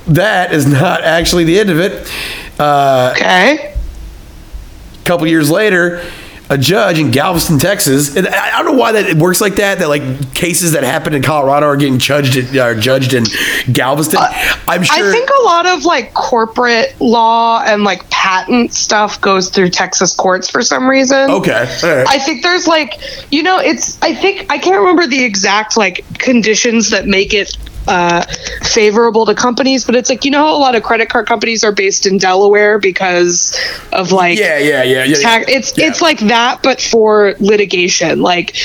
[0.08, 2.12] that is not actually the end of it.
[2.60, 3.74] Uh, Okay.
[3.74, 6.04] a couple years later,
[6.50, 9.80] a judge in Galveston, Texas, and I don't know why that it works like that.
[9.80, 13.24] That like cases that happen in Colorado are getting judged in, are judged in
[13.72, 14.20] Galveston.
[14.68, 15.08] I'm sure.
[15.08, 20.14] I think a lot of like corporate law and like patent stuff goes through Texas
[20.14, 21.32] courts for some reason.
[21.32, 21.74] okay.
[21.84, 22.06] Right.
[22.10, 23.00] I think there's like,
[23.32, 27.56] you know, it's, I think, I can't remember the exact like conditions that make it
[27.88, 28.24] uh,
[28.64, 31.72] favorable to companies, but it's like, you know, a lot of credit card companies are
[31.72, 33.58] based in Delaware because
[33.92, 35.16] of like, yeah, yeah, yeah, yeah.
[35.18, 35.88] tax- it's yeah.
[35.88, 38.22] it's like that, but for litigation.
[38.22, 38.56] Like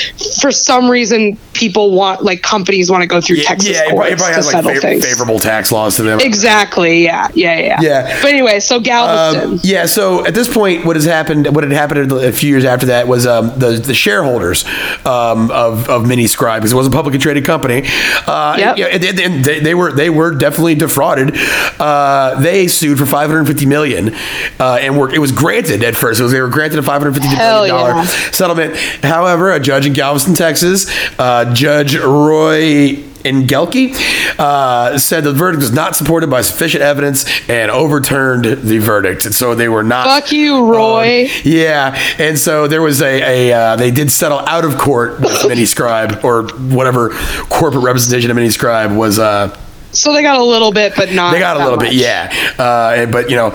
[0.41, 4.11] for some reason, people want like companies want to go through yeah, Texas yeah, courts
[4.11, 5.05] it probably to has like settle fav- things.
[5.05, 6.19] favorable tax laws to them.
[6.19, 7.03] Exactly.
[7.03, 7.27] Yeah.
[7.33, 7.57] Yeah.
[7.59, 7.81] Yeah.
[7.81, 8.21] Yeah.
[8.21, 9.51] But anyway, so Galveston.
[9.53, 9.85] Um, yeah.
[9.87, 11.53] So at this point, what has happened?
[11.55, 14.63] What had happened a few years after that was um, the the shareholders
[15.05, 17.83] um, of of Miniscribe because it was a publicly traded company.
[18.25, 18.77] Uh, Yep.
[18.77, 21.35] and, and- they, they were they were definitely defrauded.
[21.79, 24.13] Uh, they sued for 550 million,
[24.59, 26.19] uh, and were it was granted at first.
[26.19, 28.05] It was they were granted a 550 Hell million dollar yeah.
[28.31, 28.75] settlement.
[29.03, 30.87] However, a judge in Galveston, Texas,
[31.19, 33.06] uh, Judge Roy.
[33.23, 33.93] Engelke
[34.39, 39.25] uh, said the verdict was not supported by sufficient evidence and overturned the verdict.
[39.25, 40.05] And so they were not.
[40.07, 41.27] Fuck you, Roy.
[41.43, 45.31] Yeah, and so there was a, a uh, they did settle out of court with
[45.43, 46.43] Miniscribe or
[46.75, 47.09] whatever
[47.49, 49.19] corporate representation of Miniscribe was.
[49.19, 49.55] Uh,
[49.91, 51.31] So they got a little bit, but not.
[51.31, 52.31] they got a little bit, yeah.
[52.59, 53.49] Uh, but you know,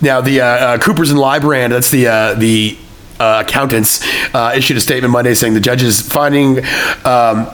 [0.00, 2.76] now the uh, uh, Coopers and Lybrand, that's the uh, the
[3.20, 4.00] uh, accountants,
[4.34, 6.58] uh, issued a statement Monday saying the judge's finding.
[7.04, 7.48] Um,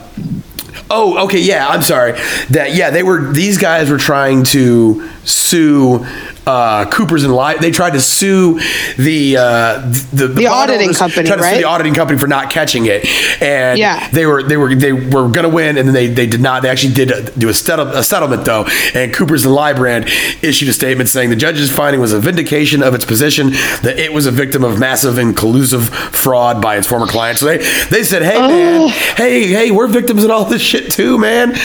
[0.89, 1.67] Oh, okay, yeah.
[1.67, 2.13] I'm sorry.
[2.49, 6.05] That yeah, they were these guys were trying to sue
[6.45, 7.57] uh, Coopers and Ly.
[7.57, 8.59] They tried to sue
[8.97, 9.79] the uh,
[10.11, 11.57] the, the, auditing company, tried to sue right?
[11.57, 13.05] the auditing company for not catching it,
[13.41, 14.09] and Yeah.
[14.09, 16.61] they were they were they were going to win, and then they, they did not.
[16.63, 20.07] They actually did uh, do a, a settlement though, and Coopers and Lybrand
[20.43, 24.11] issued a statement saying the judge's finding was a vindication of its position that it
[24.13, 27.39] was a victim of massive and collusive fraud by its former clients.
[27.39, 27.57] So they
[27.89, 31.55] they said, hey man, hey hey, we're victims in all this shit too, man.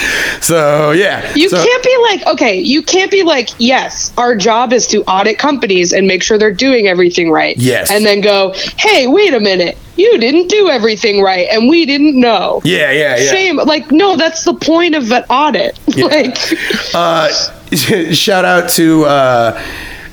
[0.41, 4.68] So yeah, You So- can't be like, okay, you can't be like, yes, our job
[4.73, 7.57] is to audit companies and make sure they're doing everything right.
[7.57, 7.91] Yes.
[7.91, 12.19] And then go, hey, wait a minute, you didn't do everything right and we didn't
[12.19, 12.61] know.
[12.63, 13.31] Yeah, yeah, yeah.
[13.31, 13.57] Shame.
[13.57, 15.79] Like, no, that's the point of an audit.
[15.97, 16.37] like,
[16.93, 17.29] uh,
[18.13, 19.61] shout out to uh,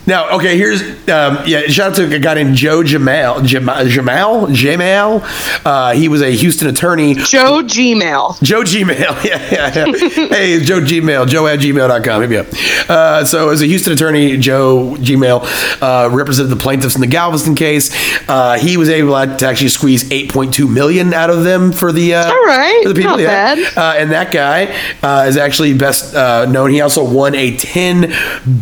[0.07, 1.63] Now, okay, here's um, yeah.
[1.69, 3.45] Shout out to a guy named Joe Jamail.
[3.45, 3.87] Jamal.
[3.87, 4.47] Jamal.
[4.49, 5.23] Jamal.
[5.65, 7.15] Uh, he was a Houston attorney.
[7.15, 8.43] Joe Gmail.
[8.43, 9.25] Joe Gmail.
[9.25, 10.29] Yeah, yeah, yeah.
[10.29, 11.27] hey, Joe Gmail.
[11.29, 12.21] Joe at gmail.com.
[12.21, 12.47] Hit me up.
[12.89, 17.55] Uh, so, as a Houston attorney, Joe Gmail uh, represented the plaintiffs in the Galveston
[17.55, 17.91] case.
[18.29, 22.25] Uh, he was able to actually squeeze 8.2 million out of them for the uh,
[22.27, 23.13] All right, for the people.
[23.13, 23.55] not yeah.
[23.55, 23.77] bad.
[23.77, 24.67] Uh, and that guy
[25.03, 26.71] uh, is actually best uh, known.
[26.71, 28.13] He also won a ten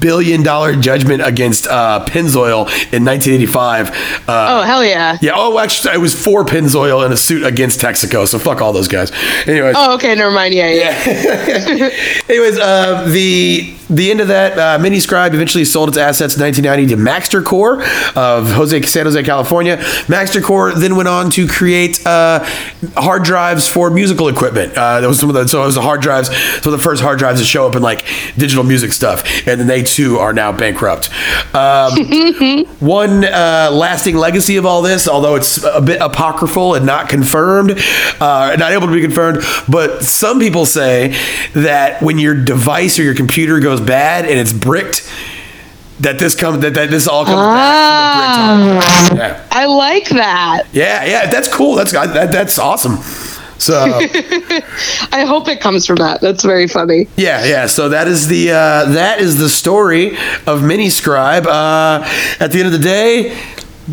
[0.01, 3.91] billion dollar judgment against uh, Pennzoil in 1985.
[4.29, 5.19] Uh, Oh hell yeah.
[5.21, 5.33] yeah.
[5.35, 8.27] Oh, actually, it was for Pennzoil in a suit against Texaco.
[8.29, 9.11] So fuck all those guys.
[9.47, 9.75] Anyways.
[9.77, 10.55] Oh okay, never mind.
[10.55, 11.91] Yeah, yeah.
[12.29, 16.95] Anyways, uh, the the end of that, uh, Miniscribe eventually sold its assets in 1990
[16.95, 17.83] to Maxtor Core
[18.17, 19.77] of Jose San Jose, California.
[20.07, 22.45] Maxtor Core then went on to create uh,
[22.97, 24.77] hard drives for musical equipment.
[24.77, 27.03] Uh, that was some of the so it was the hard drives, so the first
[27.03, 28.07] hard drives to show up in like
[28.37, 31.11] digital music stuff, and then they too are now bankrupt.
[31.55, 31.93] Um,
[32.81, 37.73] one uh, lasting legacy of all this, although it's a bit apocryphal and not confirmed,
[38.21, 41.17] uh, not able to be confirmed, but some people say
[41.53, 45.11] that when your device or your computer goes bad and it's bricked,
[46.01, 48.19] that this comes that, that this all comes Ah.
[48.19, 49.19] back from the brick.
[49.19, 50.65] Yeah, I like that.
[50.73, 51.31] yeah, yeah.
[51.31, 51.77] That's cool.
[51.77, 52.97] That's that, that's awesome.
[53.59, 53.77] So
[55.13, 56.21] I hope it comes from that.
[56.21, 57.07] That's very funny.
[57.17, 57.67] yeah, yeah.
[57.67, 60.17] So that is the uh, that is the story
[60.47, 61.47] of Miniscribe.
[61.47, 62.05] Uh,
[62.41, 63.39] at the end of the day,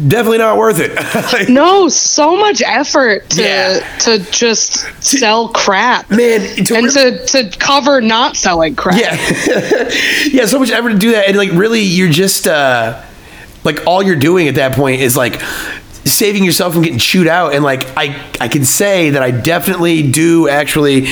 [0.08, 0.92] definitely not worth it.
[1.50, 3.98] No, so much effort to Yeah.
[4.00, 6.10] to just sell crap.
[6.10, 9.00] Man, to and really- to, to cover not selling crap.
[9.00, 9.16] Yeah,
[10.30, 10.46] yeah.
[10.46, 13.02] So much effort to do that, and like really, you're just uh,
[13.64, 15.42] like all you're doing at that point is like
[16.06, 17.54] saving yourself from getting chewed out.
[17.54, 21.08] And like I, I can say that I definitely do actually.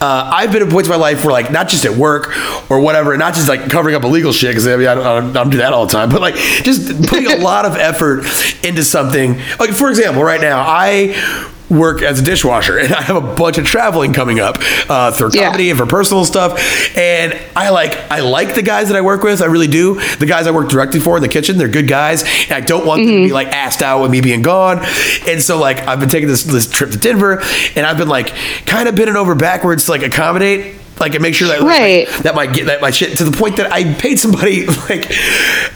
[0.00, 2.34] Uh, I've been at points in my life where like not just at work
[2.70, 5.06] or whatever, and not just like covering up illegal shit because I mean I don't,
[5.06, 7.64] I don't, I don't do that all the time, but like just putting a lot
[7.64, 8.24] of effort
[8.64, 9.38] into something.
[9.58, 11.14] Like for example, right now I
[11.74, 12.78] work as a dishwasher.
[12.84, 14.56] And I have a bunch of traveling coming up
[14.88, 15.46] uh, through Yeah.
[15.46, 16.58] comedy and for personal stuff.
[16.96, 19.40] And I like I like the guys that I work with.
[19.42, 20.00] I really do.
[20.16, 22.22] The guys I work directly for in the kitchen they're good guys.
[22.44, 24.80] And I don't want them to be like asked out with me being gone.
[25.28, 27.40] And so like I've been taking this this trip to Denver
[27.76, 28.28] and I've been like
[28.66, 32.06] kind of bending over backwards to like accommodate like and make sure that Right.
[32.22, 35.10] that might get that my shit to the point that I paid somebody like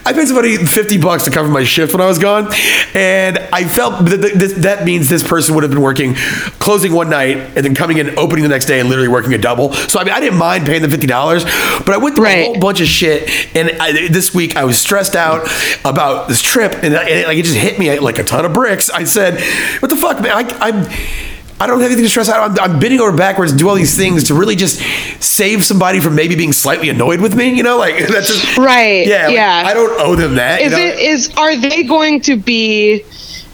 [0.06, 2.48] I paid somebody fifty bucks to cover my shift when I was gone,
[2.94, 6.14] and I felt that this, that means this person would have been working
[6.60, 9.38] closing one night and then coming in opening the next day and literally working a
[9.38, 9.72] double.
[9.72, 12.44] So I mean I didn't mind paying the fifty dollars, but I went through a
[12.44, 15.46] whole bunch of shit, and I, this week I was stressed out
[15.84, 18.44] about this trip, and, I- and it, like it just hit me like a ton
[18.44, 18.88] of bricks.
[18.88, 19.40] I said,
[19.82, 20.32] "What the fuck, man?
[20.32, 22.50] I, I'm." I don't have anything to stress out.
[22.58, 24.80] I'm, I'm bending over backwards to do all these things to really just
[25.20, 27.54] save somebody from maybe being slightly annoyed with me.
[27.56, 29.62] You know, like that's just Right, Yeah, like, yeah.
[29.66, 30.60] I don't owe them that.
[30.60, 30.84] Is you know?
[30.84, 31.36] it is?
[31.36, 33.04] are they going to be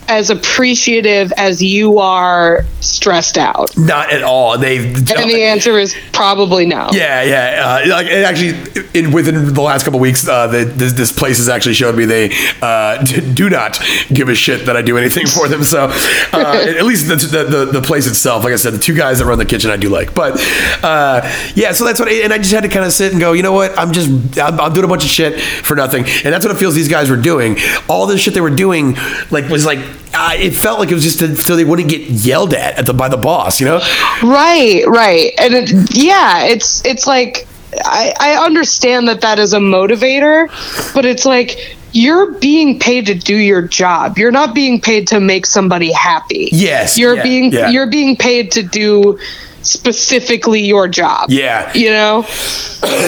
[0.08, 3.76] as appreciative as you are stressed out?
[3.76, 4.58] Not at all.
[4.58, 6.88] They've And the answer is probably no.
[6.92, 7.82] Yeah, yeah.
[7.86, 8.54] Uh, like it actually,
[8.98, 11.96] in within the last couple of weeks, uh, the, this, this place has actually showed
[11.96, 12.30] me they
[12.62, 13.02] uh,
[13.34, 13.80] do not
[14.12, 15.62] give a shit that I do anything for them.
[15.64, 15.94] So uh,
[16.32, 19.26] at least the, the, the the place itself, like I said, the two guys that
[19.26, 20.14] run the kitchen, I do like.
[20.14, 20.34] But
[20.82, 21.20] uh,
[21.54, 22.08] yeah, so that's what.
[22.08, 23.32] I, and I just had to kind of sit and go.
[23.32, 23.76] You know what?
[23.78, 26.58] I'm just I'm, I'm doing a bunch of shit for nothing, and that's what it
[26.58, 27.56] feels these guys were doing.
[27.88, 28.96] All this shit they were doing,
[29.30, 29.78] like was like.
[30.12, 32.86] Uh, it felt like it was just to, so they wouldn't get yelled at, at
[32.86, 33.78] the, by the boss, you know?
[34.22, 35.32] Right, right.
[35.38, 37.46] And it, yeah, it's it's like
[37.84, 40.48] I, I understand that that is a motivator,
[40.94, 44.18] but it's like you're being paid to do your job.
[44.18, 46.48] You're not being paid to make somebody happy.
[46.52, 47.68] Yes, You're yeah, being yeah.
[47.70, 49.18] you're being paid to do
[49.62, 51.30] specifically your job.
[51.30, 51.72] Yeah.
[51.74, 52.26] You know?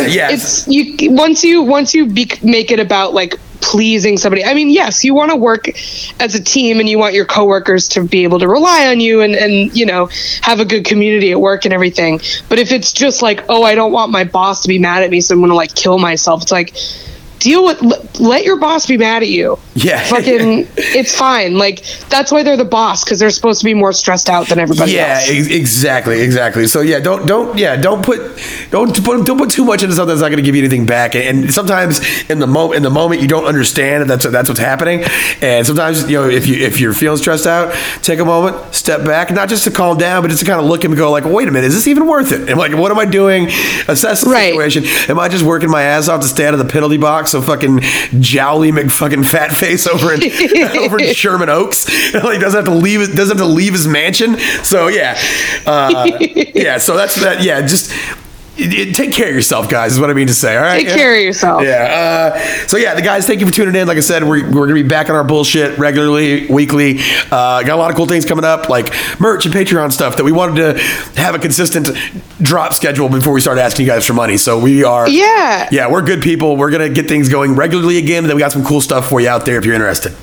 [0.09, 0.31] Yeah.
[0.31, 4.45] it's you once you once you be, make it about like pleasing somebody.
[4.45, 5.69] I mean yes you want to work
[6.21, 9.21] as a team and you want your coworkers to be able to rely on you
[9.21, 10.09] and and you know
[10.43, 12.21] have a good community at work and everything.
[12.49, 15.11] But if it's just like oh i don't want my boss to be mad at
[15.11, 16.75] me so i'm gonna like kill myself it's like
[17.39, 17.81] deal with
[18.21, 20.03] let your boss be mad at you Yeah.
[20.09, 23.93] fucking it's fine like that's why they're the boss because they're supposed to be more
[23.93, 26.67] stressed out than everybody Yeah, else ex- exactly, exactly.
[26.67, 28.21] So yeah, don't don't yeah, don't put
[28.71, 30.87] don't put don't put too much into something that's not going to give you anything
[30.87, 31.15] back.
[31.15, 32.01] And, and sometimes
[32.31, 35.05] in the moment in the moment you don't understand that that's that's what's happening.
[35.43, 39.05] And sometimes you know if you if you're feeling stressed out, take a moment, step
[39.05, 41.25] back, not just to calm down, but just to kind of look and go like,
[41.27, 42.49] wait a minute, is this even worth it?
[42.49, 43.49] And like, what am I doing?
[43.89, 44.49] Assess the Right.
[44.55, 44.85] situation.
[45.11, 47.43] Am I just working my ass off to stay out of the penalty box so
[47.43, 47.81] fucking
[48.21, 50.23] jowly McFucking fat face over in
[50.79, 54.39] over in Sherman Oaks like doesn't have to leave doesn't have to leave his mansion.
[54.63, 55.19] So yeah,
[55.67, 56.19] uh,
[56.55, 56.79] yeah.
[56.79, 57.43] So that's that.
[57.43, 57.93] Yeah, just
[58.57, 59.93] take care of yourself, guys.
[59.93, 60.57] Is what I mean to say.
[60.57, 61.63] All right, Take care of yourself.
[61.63, 62.33] Yeah.
[62.35, 63.87] Uh, so yeah, the guys, thank you for tuning in.
[63.87, 66.99] Like I said, we're, we're gonna be back on our bullshit regularly, weekly.
[67.31, 70.25] Uh, got a lot of cool things coming up, like merch and Patreon stuff that
[70.25, 70.83] we wanted to
[71.21, 71.89] have a consistent
[72.41, 74.37] drop schedule before we start asking you guys for money.
[74.37, 75.09] So we are.
[75.09, 75.69] Yeah.
[75.71, 76.57] Yeah, we're good people.
[76.57, 78.25] We're gonna get things going regularly again.
[78.25, 80.15] And then we got some cool stuff for you out there if you're interested.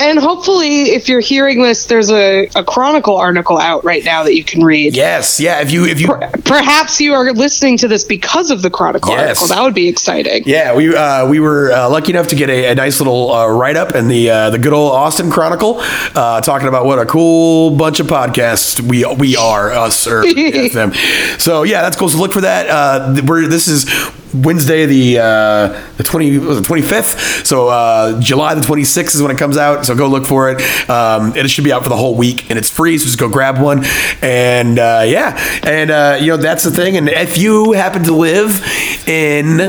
[0.00, 4.34] And hopefully, if you're hearing this, there's a, a Chronicle article out right now that
[4.34, 4.94] you can read.
[4.96, 5.38] Yes.
[5.40, 5.60] Yeah.
[5.60, 6.08] If you if you
[6.44, 9.40] Perhaps you are listening to this because of the Chronicle Yes.
[9.40, 9.46] article.
[9.56, 10.42] That would be exciting.
[10.46, 13.46] Yeah, we uh, we were uh, lucky enough to get a, a nice little uh,
[13.48, 17.06] write up in the uh, the good old Austin Chronicle, uh, talking about what a
[17.06, 20.92] cool bunch of podcasts we we are us or them.
[21.38, 22.08] So yeah, that's cool.
[22.08, 22.68] So look for that.
[22.68, 23.86] Uh, we're this is.
[24.34, 27.46] Wednesday the uh, the twenty was twenty fifth.
[27.46, 29.86] So uh, July the twenty sixth is when it comes out.
[29.86, 30.60] So go look for it.
[30.90, 32.98] Um, it should be out for the whole week, and it's free.
[32.98, 33.84] So just go grab one.
[34.20, 36.96] And uh, yeah, and uh, you know that's the thing.
[36.96, 38.60] And if you happen to live
[39.06, 39.60] in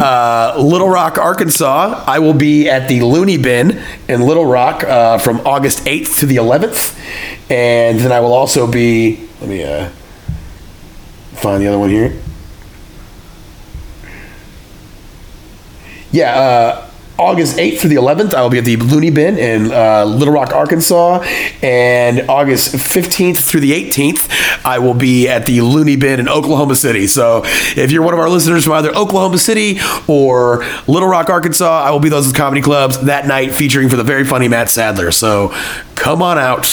[0.00, 5.18] uh, Little Rock, Arkansas, I will be at the Looney Bin in Little Rock uh,
[5.18, 6.98] from August eighth to the eleventh,
[7.50, 9.28] and then I will also be.
[9.40, 9.90] Let me
[11.34, 12.20] find the other one here.
[16.10, 16.88] Yeah, uh,
[17.18, 20.32] August 8th through the 11th, I will be at the Looney Bin in uh, Little
[20.32, 21.20] Rock, Arkansas.
[21.62, 24.30] And August 15th through the 18th,
[24.64, 27.08] I will be at the Looney Bin in Oklahoma City.
[27.08, 31.82] So if you're one of our listeners from either Oklahoma City or Little Rock, Arkansas,
[31.84, 35.10] I will be those comedy clubs that night featuring for the very funny Matt Sadler.
[35.10, 35.48] So
[35.96, 36.66] come on out.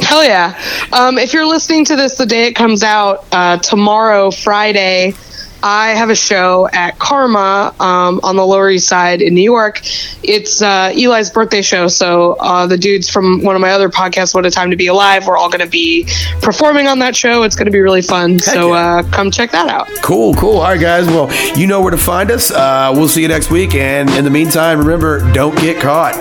[0.00, 0.60] Hell yeah.
[0.92, 5.14] Um, if you're listening to this the day it comes out, uh, tomorrow, Friday,
[5.62, 9.80] I have a show at Karma um, on the Lower East Side in New York.
[10.22, 14.34] It's uh, Eli's birthday show, so uh, the dudes from one of my other podcasts,
[14.34, 16.06] What a Time to Be Alive, we're all going to be
[16.42, 17.42] performing on that show.
[17.42, 18.38] It's going to be really fun.
[18.38, 18.98] so yeah.
[18.98, 19.88] uh, come check that out.
[20.02, 20.58] Cool, cool.
[20.58, 21.06] All right, guys.
[21.06, 22.50] Well, you know where to find us.
[22.50, 23.74] Uh, we'll see you next week.
[23.74, 26.14] And in the meantime, remember, don't get caught.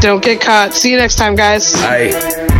[0.00, 0.72] Don't get caught.
[0.74, 1.72] See you next time, guys.
[1.74, 2.53] Bye.